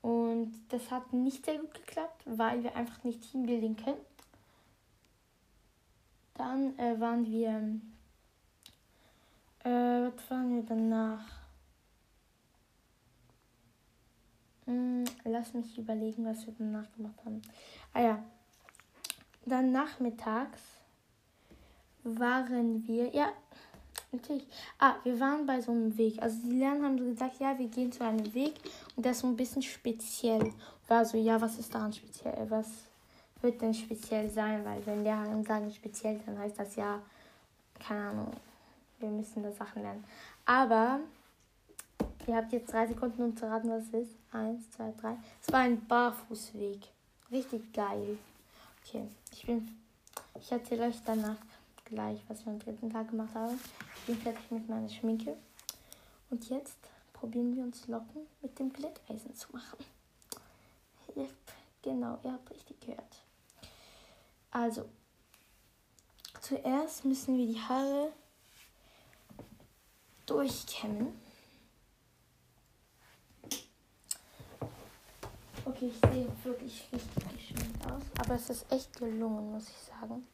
Und 0.00 0.52
das 0.68 0.90
hat 0.90 1.12
nicht 1.12 1.44
sehr 1.44 1.58
gut 1.58 1.74
geklappt, 1.74 2.22
weil 2.24 2.62
wir 2.62 2.76
einfach 2.76 3.02
nicht 3.02 3.22
Teambuilding 3.30 3.76
können. 3.76 4.00
Dann 6.34 6.78
äh, 6.78 7.00
waren 7.00 7.26
wir, 7.26 7.80
äh, 9.64 10.12
was 10.14 10.30
waren 10.30 10.54
wir 10.54 10.62
danach? 10.62 11.24
Hm, 14.66 15.04
lass 15.24 15.54
mich 15.54 15.76
überlegen, 15.78 16.24
was 16.26 16.46
wir 16.46 16.54
danach 16.56 16.92
gemacht 16.92 17.24
haben. 17.24 17.42
Ah 17.92 18.02
ja, 18.02 18.24
dann 19.44 19.72
nachmittags 19.72 20.75
waren 22.06 22.86
wir, 22.86 23.14
ja, 23.14 23.32
natürlich. 24.12 24.46
Ah, 24.78 24.94
wir 25.02 25.18
waren 25.18 25.46
bei 25.46 25.60
so 25.60 25.72
einem 25.72 25.96
Weg. 25.96 26.20
Also 26.22 26.38
die 26.42 26.54
Lehrer 26.54 26.82
haben 26.82 26.98
so 26.98 27.04
gesagt, 27.04 27.40
ja, 27.40 27.58
wir 27.58 27.68
gehen 27.68 27.92
zu 27.92 28.04
einem 28.04 28.32
Weg 28.34 28.54
und 28.96 29.04
das 29.04 29.16
ist 29.16 29.22
so 29.22 29.28
ein 29.28 29.36
bisschen 29.36 29.62
speziell. 29.62 30.52
War 30.88 31.04
so, 31.04 31.18
ja, 31.18 31.40
was 31.40 31.58
ist 31.58 31.74
daran 31.74 31.92
speziell? 31.92 32.46
Was 32.48 32.68
wird 33.42 33.60
denn 33.60 33.74
speziell 33.74 34.30
sein? 34.30 34.64
Weil 34.64 34.84
wenn 34.86 35.02
Lehrer 35.02 35.42
sagen 35.44 35.70
speziell, 35.72 36.20
dann 36.24 36.38
heißt 36.38 36.58
das 36.58 36.76
ja, 36.76 37.00
keine 37.78 38.10
Ahnung, 38.10 38.32
wir 38.98 39.08
müssen 39.08 39.42
da 39.42 39.52
Sachen 39.52 39.82
lernen. 39.82 40.04
Aber 40.44 41.00
ihr 42.26 42.36
habt 42.36 42.52
jetzt 42.52 42.72
drei 42.72 42.86
Sekunden, 42.86 43.22
um 43.22 43.36
zu 43.36 43.46
raten, 43.46 43.70
was 43.70 43.84
es 43.84 44.06
ist. 44.06 44.16
Eins, 44.32 44.70
zwei, 44.70 44.92
drei. 45.00 45.16
Es 45.40 45.52
war 45.52 45.60
ein 45.60 45.84
Barfußweg. 45.86 46.80
Richtig 47.30 47.72
geil. 47.72 48.18
Okay, 48.84 49.08
ich 49.32 49.46
bin. 49.46 49.68
Ich 50.40 50.52
erzähle 50.52 50.86
euch 50.86 51.00
danach 51.04 51.36
gleich, 51.86 52.20
was 52.28 52.44
wir 52.44 52.52
am 52.52 52.58
dritten 52.58 52.90
Tag 52.90 53.10
gemacht 53.10 53.34
haben. 53.34 53.58
Ich 53.96 54.06
bin 54.06 54.16
fertig 54.16 54.50
mit 54.50 54.68
meiner 54.68 54.88
Schminke. 54.88 55.36
Und 56.28 56.48
jetzt 56.50 56.78
probieren 57.12 57.56
wir 57.56 57.62
uns 57.62 57.86
Locken 57.86 58.26
mit 58.42 58.58
dem 58.58 58.72
Glätteisen 58.72 59.34
zu 59.34 59.50
machen. 59.52 59.78
Yep, 61.16 61.30
genau, 61.82 62.18
ihr 62.22 62.32
habt 62.32 62.50
richtig 62.50 62.78
gehört. 62.80 63.22
Also, 64.50 64.86
zuerst 66.40 67.04
müssen 67.04 67.38
wir 67.38 67.46
die 67.46 67.60
Haare 67.60 68.12
durchkämmen. 70.26 71.18
Okay, 75.64 75.90
ich 75.92 76.10
sehe 76.10 76.28
wirklich 76.44 76.88
richtig 76.92 77.28
geschminkt 77.32 77.86
aus. 77.86 78.02
Aber 78.18 78.34
es 78.34 78.50
ist 78.50 78.70
echt 78.70 78.96
gelungen, 78.96 79.52
muss 79.52 79.68
ich 79.68 79.76
sagen. 79.76 80.26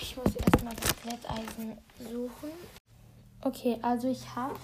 Ich 0.00 0.16
muss 0.16 0.36
erstmal 0.36 0.74
das 0.74 0.96
Glätteisen 1.02 1.78
suchen. 1.98 2.50
Okay, 3.40 3.78
also 3.82 4.08
ich 4.08 4.34
habe 4.34 4.56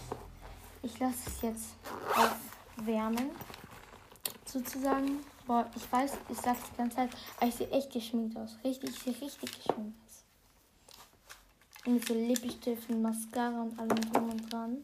Ich 0.83 0.99
lasse 0.99 1.29
es 1.29 1.43
jetzt 1.43 1.69
aufwärmen. 2.77 3.31
Sozusagen. 4.45 5.21
Boah, 5.47 5.69
ich 5.77 5.91
weiß, 5.91 6.13
ich 6.29 6.39
sag's 6.39 6.71
die 6.71 6.77
ganze 6.77 6.97
Zeit, 6.97 7.11
aber 7.37 7.47
ich 7.49 7.55
sehe 7.55 7.71
echt 7.71 7.93
geschminkt 7.93 8.37
aus. 8.37 8.57
Richtig, 8.65 8.91
ich 8.91 8.99
sehe 8.99 9.21
richtig 9.21 9.51
geschminkt 9.53 9.97
aus. 10.07 10.25
Und 11.85 11.95
mit 11.95 12.07
so 12.07 12.15
Lippenstiften, 12.15 13.03
Mascara 13.03 13.63
und 13.63 13.79
allem 13.79 14.13
drum 14.13 14.31
und 14.31 14.53
dran. 14.53 14.79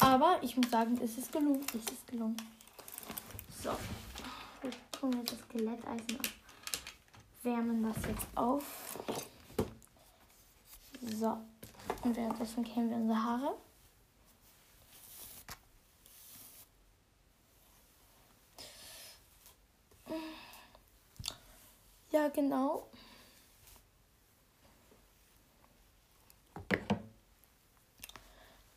Aber 0.00 0.38
ich 0.42 0.56
muss 0.56 0.70
sagen, 0.70 0.98
es 1.02 1.18
ist 1.18 1.32
gelungen. 1.32 1.64
Es 1.68 1.92
ist 1.92 2.06
gelungen. 2.06 2.36
So. 3.62 3.70
Wir 4.62 4.70
tun 4.92 5.12
jetzt 5.12 5.32
das 5.32 5.40
Skeletteisen 5.40 6.20
auf 6.20 6.37
wärmen 7.42 7.82
das 7.82 7.96
jetzt 8.06 8.26
auf. 8.34 8.98
So. 11.02 11.38
Und 12.02 12.16
währenddessen 12.16 12.64
kämen 12.64 12.90
wir 12.90 12.96
unsere 12.96 13.22
Haare. 13.22 13.56
Ja, 22.10 22.28
genau. 22.28 22.88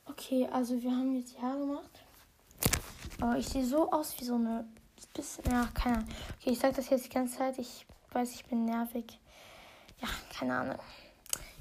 Okay, 0.06 0.48
also 0.52 0.82
wir 0.82 0.92
haben 0.92 1.16
jetzt 1.16 1.34
die 1.34 1.42
Haare 1.42 1.60
gemacht. 1.60 2.04
Aber 3.20 3.38
ich 3.38 3.48
sehe 3.48 3.66
so 3.66 3.92
aus 3.92 4.20
wie 4.20 4.26
so 4.26 4.36
eine 4.36 4.68
bisschen, 5.14 5.44
ja, 5.46 5.68
keine 5.74 5.98
Ahnung. 5.98 6.10
Okay, 6.40 6.52
ich 6.52 6.60
sage 6.60 6.76
das 6.76 6.90
jetzt 6.90 7.06
die 7.06 7.10
ganze 7.10 7.38
Zeit. 7.38 7.58
Ich 7.58 7.86
weiß, 8.14 8.34
ich 8.34 8.46
bin 8.46 8.66
nervig. 8.66 9.06
Ja, 10.02 10.08
keine 10.38 10.58
Ahnung. 10.58 10.80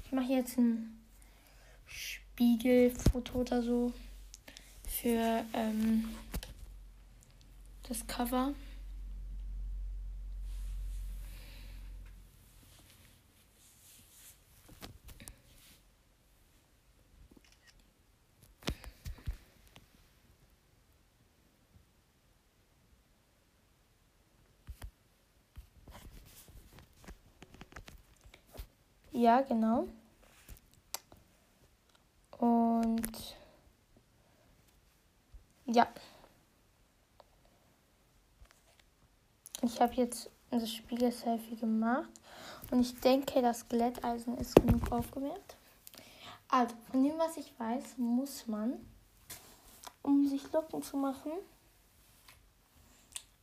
Ich 0.05 0.11
mache 0.11 0.31
jetzt 0.31 0.57
ein 0.57 0.99
Spiegelfoto 1.85 3.39
oder 3.39 3.61
so 3.61 3.93
für 4.85 5.45
ähm, 5.53 6.15
das 7.87 8.05
Cover. 8.07 8.53
Ja, 29.11 29.41
genau. 29.41 29.87
Und 32.37 33.35
ja. 35.65 35.87
Ich 39.61 39.79
habe 39.79 39.93
jetzt 39.95 40.29
das 40.49 40.71
Spiegel-Selfie 40.71 41.55
gemacht 41.55 42.09
und 42.71 42.81
ich 42.81 42.99
denke, 42.99 43.41
das 43.41 43.67
Glätteisen 43.67 44.37
ist 44.37 44.55
genug 44.55 44.91
aufgewärmt. 44.91 45.55
Also, 46.47 46.75
von 46.89 47.03
dem, 47.03 47.17
was 47.17 47.37
ich 47.37 47.53
weiß, 47.59 47.97
muss 47.97 48.47
man, 48.47 48.73
um 50.01 50.27
sich 50.27 50.51
Locken 50.51 50.81
zu 50.81 50.97
machen, 50.97 51.31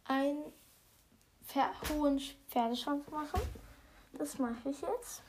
einen 0.05 0.53
hohen 1.89 2.21
Pferdeschwanz 2.49 3.09
machen. 3.11 3.41
Das 4.13 4.39
mache 4.39 4.71
ich 4.71 4.81
jetzt. 4.81 5.23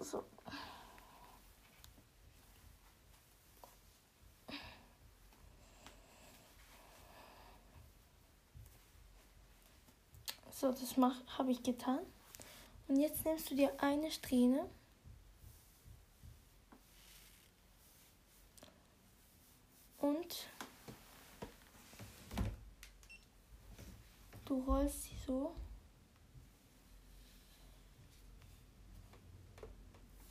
So. 0.00 0.24
So, 10.58 10.72
das 10.72 10.96
habe 11.36 11.50
ich 11.50 11.62
getan. 11.62 11.98
Und 12.88 12.96
jetzt 12.98 13.26
nimmst 13.26 13.50
du 13.50 13.56
dir 13.56 13.70
eine 13.78 14.10
Strähne. 14.10 14.66
Und 19.98 20.48
du 24.46 24.62
rollst 24.62 25.04
sie 25.04 25.16
so. 25.26 25.54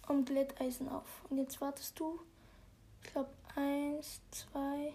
am 0.07 0.25
Glätteisen 0.25 0.89
auf. 0.89 1.23
Und 1.29 1.37
jetzt 1.37 1.61
wartest 1.61 1.99
du, 1.99 2.19
ich 3.03 3.11
glaube, 3.11 3.29
1, 3.55 4.21
2, 4.31 4.93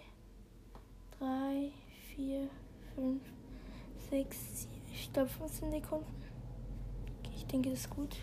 3, 1.18 1.72
4, 2.16 2.50
5, 2.94 3.22
6, 4.10 4.36
7, 4.62 4.79
ich 4.92 5.12
glaube 5.12 5.28
15 5.28 5.70
Sekunden. 5.70 6.06
Okay, 7.18 7.32
ich 7.36 7.46
denke, 7.46 7.70
das 7.70 7.80
ist 7.80 7.90
gut. 7.90 8.16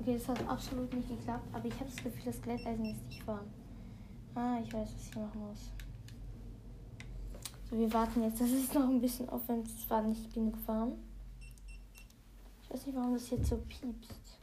Okay, 0.00 0.14
das 0.14 0.28
hat 0.28 0.48
absolut 0.48 0.92
nicht 0.94 1.08
geklappt, 1.08 1.46
aber 1.52 1.66
ich 1.66 1.74
habe 1.74 1.86
das 1.86 1.96
Gefühl, 1.96 2.24
das 2.24 2.40
Glätteisen 2.40 2.84
ist 2.86 3.06
nicht 3.06 3.26
warm. 3.26 3.46
Ah, 4.34 4.58
ich 4.62 4.72
weiß, 4.72 4.88
was 4.94 5.08
ich 5.08 5.16
machen 5.16 5.40
muss. 5.40 5.70
So, 7.68 7.78
wir 7.78 7.92
warten 7.92 8.22
jetzt. 8.22 8.40
Das 8.40 8.50
ist 8.50 8.74
noch 8.74 8.88
ein 8.88 9.00
bisschen 9.00 9.28
aufwendig. 9.28 9.72
Es 9.76 9.90
war 9.90 10.02
nicht 10.02 10.32
genug 10.32 10.56
warm. 10.66 10.94
Ich 12.62 12.70
weiß 12.70 12.86
nicht, 12.86 12.96
warum 12.96 13.14
das 13.14 13.30
jetzt 13.30 13.48
so 13.48 13.56
piepst. 13.56 14.38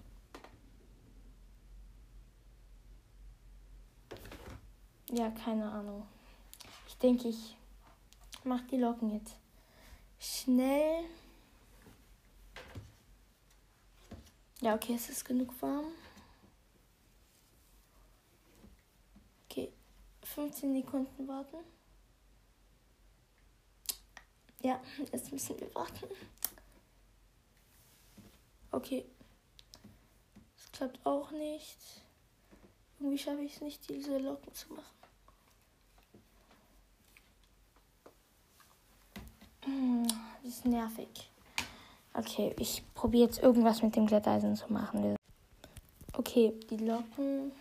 Ja, 5.11 5.29
keine 5.31 5.69
Ahnung. 5.69 6.03
Ich 6.87 6.97
denke, 6.97 7.29
ich 7.29 7.57
mache 8.43 8.65
die 8.71 8.77
Locken 8.77 9.11
jetzt 9.11 9.37
schnell. 10.19 11.05
Ja, 14.61 14.75
okay, 14.75 14.95
es 14.95 15.09
ist 15.09 15.23
genug 15.23 15.53
warm. 15.61 15.85
Okay, 19.45 19.71
15 20.23 20.73
Sekunden 20.73 21.27
warten. 21.27 21.57
Ja, 24.61 24.81
jetzt 25.11 25.31
müssen 25.31 25.59
wir 25.59 25.73
warten. 25.75 26.07
Okay. 28.71 29.05
Das 30.55 30.71
klappt 30.71 31.05
auch 31.05 31.31
nicht. 31.31 31.77
Irgendwie 32.99 33.17
schaffe 33.17 33.41
ich 33.41 33.55
es 33.55 33.61
nicht, 33.61 33.87
diese 33.89 34.17
Locken 34.17 34.53
zu 34.53 34.73
machen. 34.73 34.96
Das 40.43 40.53
ist 40.53 40.65
nervig. 40.65 41.29
Okay, 42.13 42.55
ich 42.57 42.83
probiere 42.93 43.27
jetzt 43.27 43.43
irgendwas 43.43 43.81
mit 43.83 43.95
dem 43.95 44.07
Glätteisen 44.07 44.55
zu 44.55 44.71
machen. 44.71 45.15
Okay, 46.13 46.53
die 46.69 46.77
Locken 46.77 47.51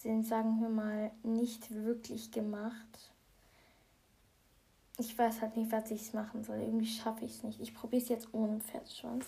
sind, 0.00 0.26
sagen 0.26 0.60
wir 0.60 0.68
mal, 0.68 1.12
nicht 1.22 1.72
wirklich 1.72 2.30
gemacht. 2.32 3.12
Ich 4.98 5.16
weiß 5.16 5.40
halt 5.40 5.56
nicht, 5.56 5.70
was 5.70 5.90
ich 5.90 6.12
machen 6.12 6.42
soll. 6.42 6.56
Irgendwie 6.56 6.86
schaffe 6.86 7.24
ich 7.24 7.32
es 7.32 7.42
nicht. 7.44 7.60
Ich 7.60 7.74
probiere 7.74 8.02
es 8.02 8.08
jetzt 8.08 8.28
ohne 8.32 8.60
Pferdeschwanz. 8.60 9.26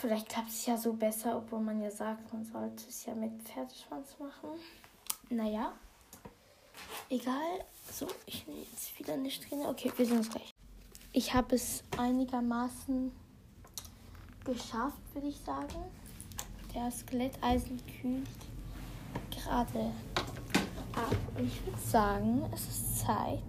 Vielleicht 0.00 0.28
klappt 0.28 0.48
es 0.48 0.66
ja 0.66 0.76
so 0.76 0.94
besser, 0.94 1.36
obwohl 1.36 1.60
man 1.60 1.80
ja 1.80 1.90
sagt, 1.90 2.32
man 2.32 2.44
sollte 2.44 2.88
es 2.88 3.04
ja 3.04 3.14
mit 3.14 3.42
Pferdeschwanz 3.42 4.18
machen. 4.18 4.50
Naja, 5.28 5.72
egal. 7.10 7.64
So, 7.92 8.06
ich 8.26 8.46
nehme 8.46 8.60
jetzt 8.60 8.98
wieder 8.98 9.14
eine 9.14 9.30
Strähne. 9.30 9.68
Okay, 9.68 9.92
wir 9.96 10.06
sehen 10.06 10.18
uns 10.18 10.30
gleich. 10.30 10.54
Ich 11.12 11.32
habe 11.32 11.56
es 11.56 11.82
einigermaßen 11.96 13.10
geschafft, 14.44 14.98
würde 15.14 15.28
ich 15.28 15.38
sagen. 15.38 15.84
Der 16.74 16.90
Skeletteisen 16.90 17.80
kühlt 18.00 18.28
gerade 19.30 19.92
ab. 20.94 21.16
Und 21.36 21.46
ich 21.46 21.64
würde 21.64 21.80
sagen, 21.80 22.42
es 22.52 22.68
ist 22.68 22.98
Zeit, 22.98 23.42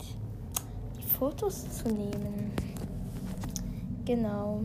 die 0.98 1.04
Fotos 1.04 1.66
zu 1.78 1.90
nehmen. 1.90 2.54
Genau. 4.06 4.62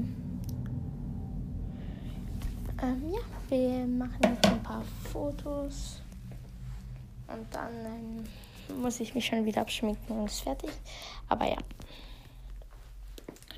Ähm, 2.80 3.12
ja, 3.12 3.20
wir 3.48 3.86
machen 3.86 4.18
jetzt 4.22 4.46
ein 4.46 4.62
paar 4.62 4.84
Fotos. 5.12 6.00
Und 7.26 7.46
dann 7.52 7.74
ähm, 7.86 8.24
muss 8.68 9.00
ich 9.00 9.14
mich 9.14 9.26
schon 9.26 9.44
wieder 9.44 9.60
abschminken 9.60 10.18
und 10.18 10.26
ist 10.26 10.40
fertig. 10.40 10.70
Aber 11.28 11.46
ja. 11.46 11.58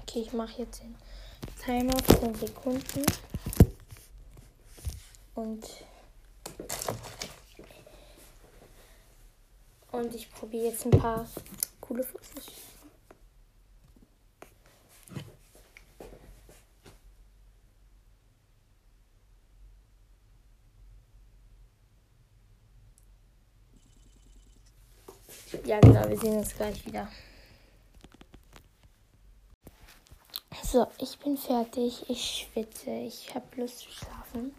Okay, 0.03 0.21
ich 0.21 0.33
mache 0.33 0.62
jetzt 0.62 0.83
den 0.83 0.95
Timer 1.64 1.97
10 2.21 2.35
Sekunden. 2.35 3.05
Und 5.35 5.64
Und 9.95 10.12
ich 10.12 10.29
probiere 10.33 10.71
jetzt 10.71 10.85
ein 10.87 10.90
paar 10.90 11.25
coole 11.81 12.03
Fotos. 12.03 12.34
Ja, 25.74 25.80
genau, 25.80 26.08
wir 26.08 26.16
sehen 26.16 26.37
uns 26.37 26.54
gleich 26.54 26.87
wieder. 26.87 27.08
So, 30.62 30.87
ich 30.98 31.18
bin 31.18 31.37
fertig. 31.37 32.08
Ich 32.08 32.46
schwitze. 32.52 32.90
Ich 32.90 33.34
habe 33.34 33.44
Lust 33.56 33.80
zu 33.80 33.90
schlafen. 33.90 34.54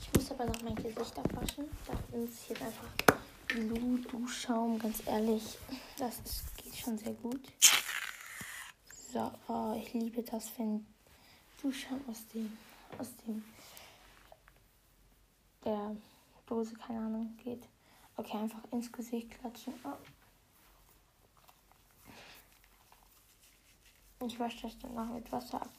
Ich 0.00 0.10
muss 0.14 0.30
aber 0.30 0.46
noch 0.46 0.62
mein 0.62 0.76
Gesicht 0.76 1.18
abwaschen. 1.18 1.66
Da 1.86 2.16
ist 2.16 2.48
jetzt 2.48 2.62
einfach 2.62 3.18
Blue-Duschschaum, 3.48 4.78
ganz 4.78 5.06
ehrlich, 5.06 5.58
das 5.98 6.14
ist, 6.20 6.56
geht 6.56 6.74
schon 6.74 6.96
sehr 6.96 7.12
gut. 7.12 7.42
So, 9.12 9.30
oh, 9.48 9.74
ich 9.76 9.92
liebe 9.92 10.22
das, 10.22 10.50
wenn 10.56 10.86
Duschschaum 11.60 12.00
aus 12.08 12.26
dem, 12.28 12.56
aus 12.96 13.08
dem, 13.26 13.44
der 15.66 15.94
Dose, 16.46 16.72
keine 16.76 17.00
Ahnung, 17.00 17.36
geht. 17.44 17.68
Okay, 18.16 18.36
einfach 18.36 18.64
ins 18.70 18.92
Gesicht 18.92 19.30
klatschen. 19.30 19.74
Oh. 19.84 19.96
Ich 24.26 24.38
wasche 24.38 24.62
das 24.62 24.78
dann 24.78 24.94
noch 24.94 25.06
mit 25.06 25.30
Wasser 25.32 25.60
ab. 25.60 25.70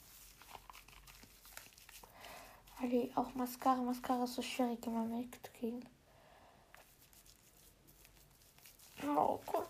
Weil 2.79 3.09
auch 3.15 3.33
Mascara, 3.33 3.81
Mascara 3.81 4.25
ist 4.25 4.35
so 4.35 4.41
schwierig 4.41 4.85
immer 4.85 5.09
wegzukriegen. 5.09 5.87
Oh 9.03 9.39
Gott. 9.45 9.69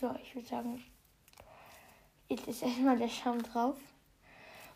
So, 0.00 0.14
ich 0.22 0.34
würde 0.34 0.48
sagen, 0.48 0.84
jetzt 2.28 2.46
ist 2.46 2.62
erstmal 2.62 2.96
der 2.96 3.08
Schaum 3.08 3.42
drauf. 3.42 3.76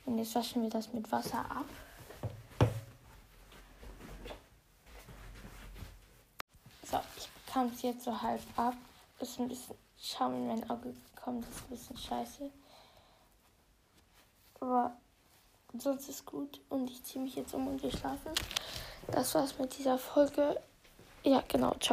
Und 0.04 0.18
jetzt 0.18 0.34
waschen 0.34 0.62
wir 0.62 0.70
das 0.70 0.92
mit 0.92 1.10
Wasser 1.10 1.38
ab. 1.50 1.66
So, 6.90 7.00
ich 7.16 7.28
bekam 7.28 7.70
es 7.74 7.82
jetzt 7.82 8.04
so 8.04 8.20
halb 8.20 8.42
ab. 8.56 8.74
Ist 9.20 9.38
ein 9.38 9.48
bisschen 9.48 9.76
Schaum 10.00 10.34
in 10.34 10.46
mein 10.48 10.70
Auge 10.70 10.94
gekommen, 11.14 11.40
das 11.40 11.50
ist 11.50 11.62
ein 11.62 11.70
bisschen 11.70 11.96
scheiße. 11.96 12.50
Aber 14.60 14.94
sonst 15.78 16.08
ist 16.08 16.26
gut. 16.26 16.60
Und 16.68 16.90
ich 16.90 17.02
ziehe 17.04 17.24
mich 17.24 17.36
jetzt 17.36 17.54
um 17.54 17.66
und 17.66 17.82
wir 17.82 17.90
schlafen. 17.90 18.32
Das 19.08 19.34
war's 19.34 19.58
mit 19.58 19.76
dieser 19.78 19.98
Folge. 19.98 20.60
Ja, 21.22 21.42
genau. 21.48 21.74
Ciao. 21.80 21.92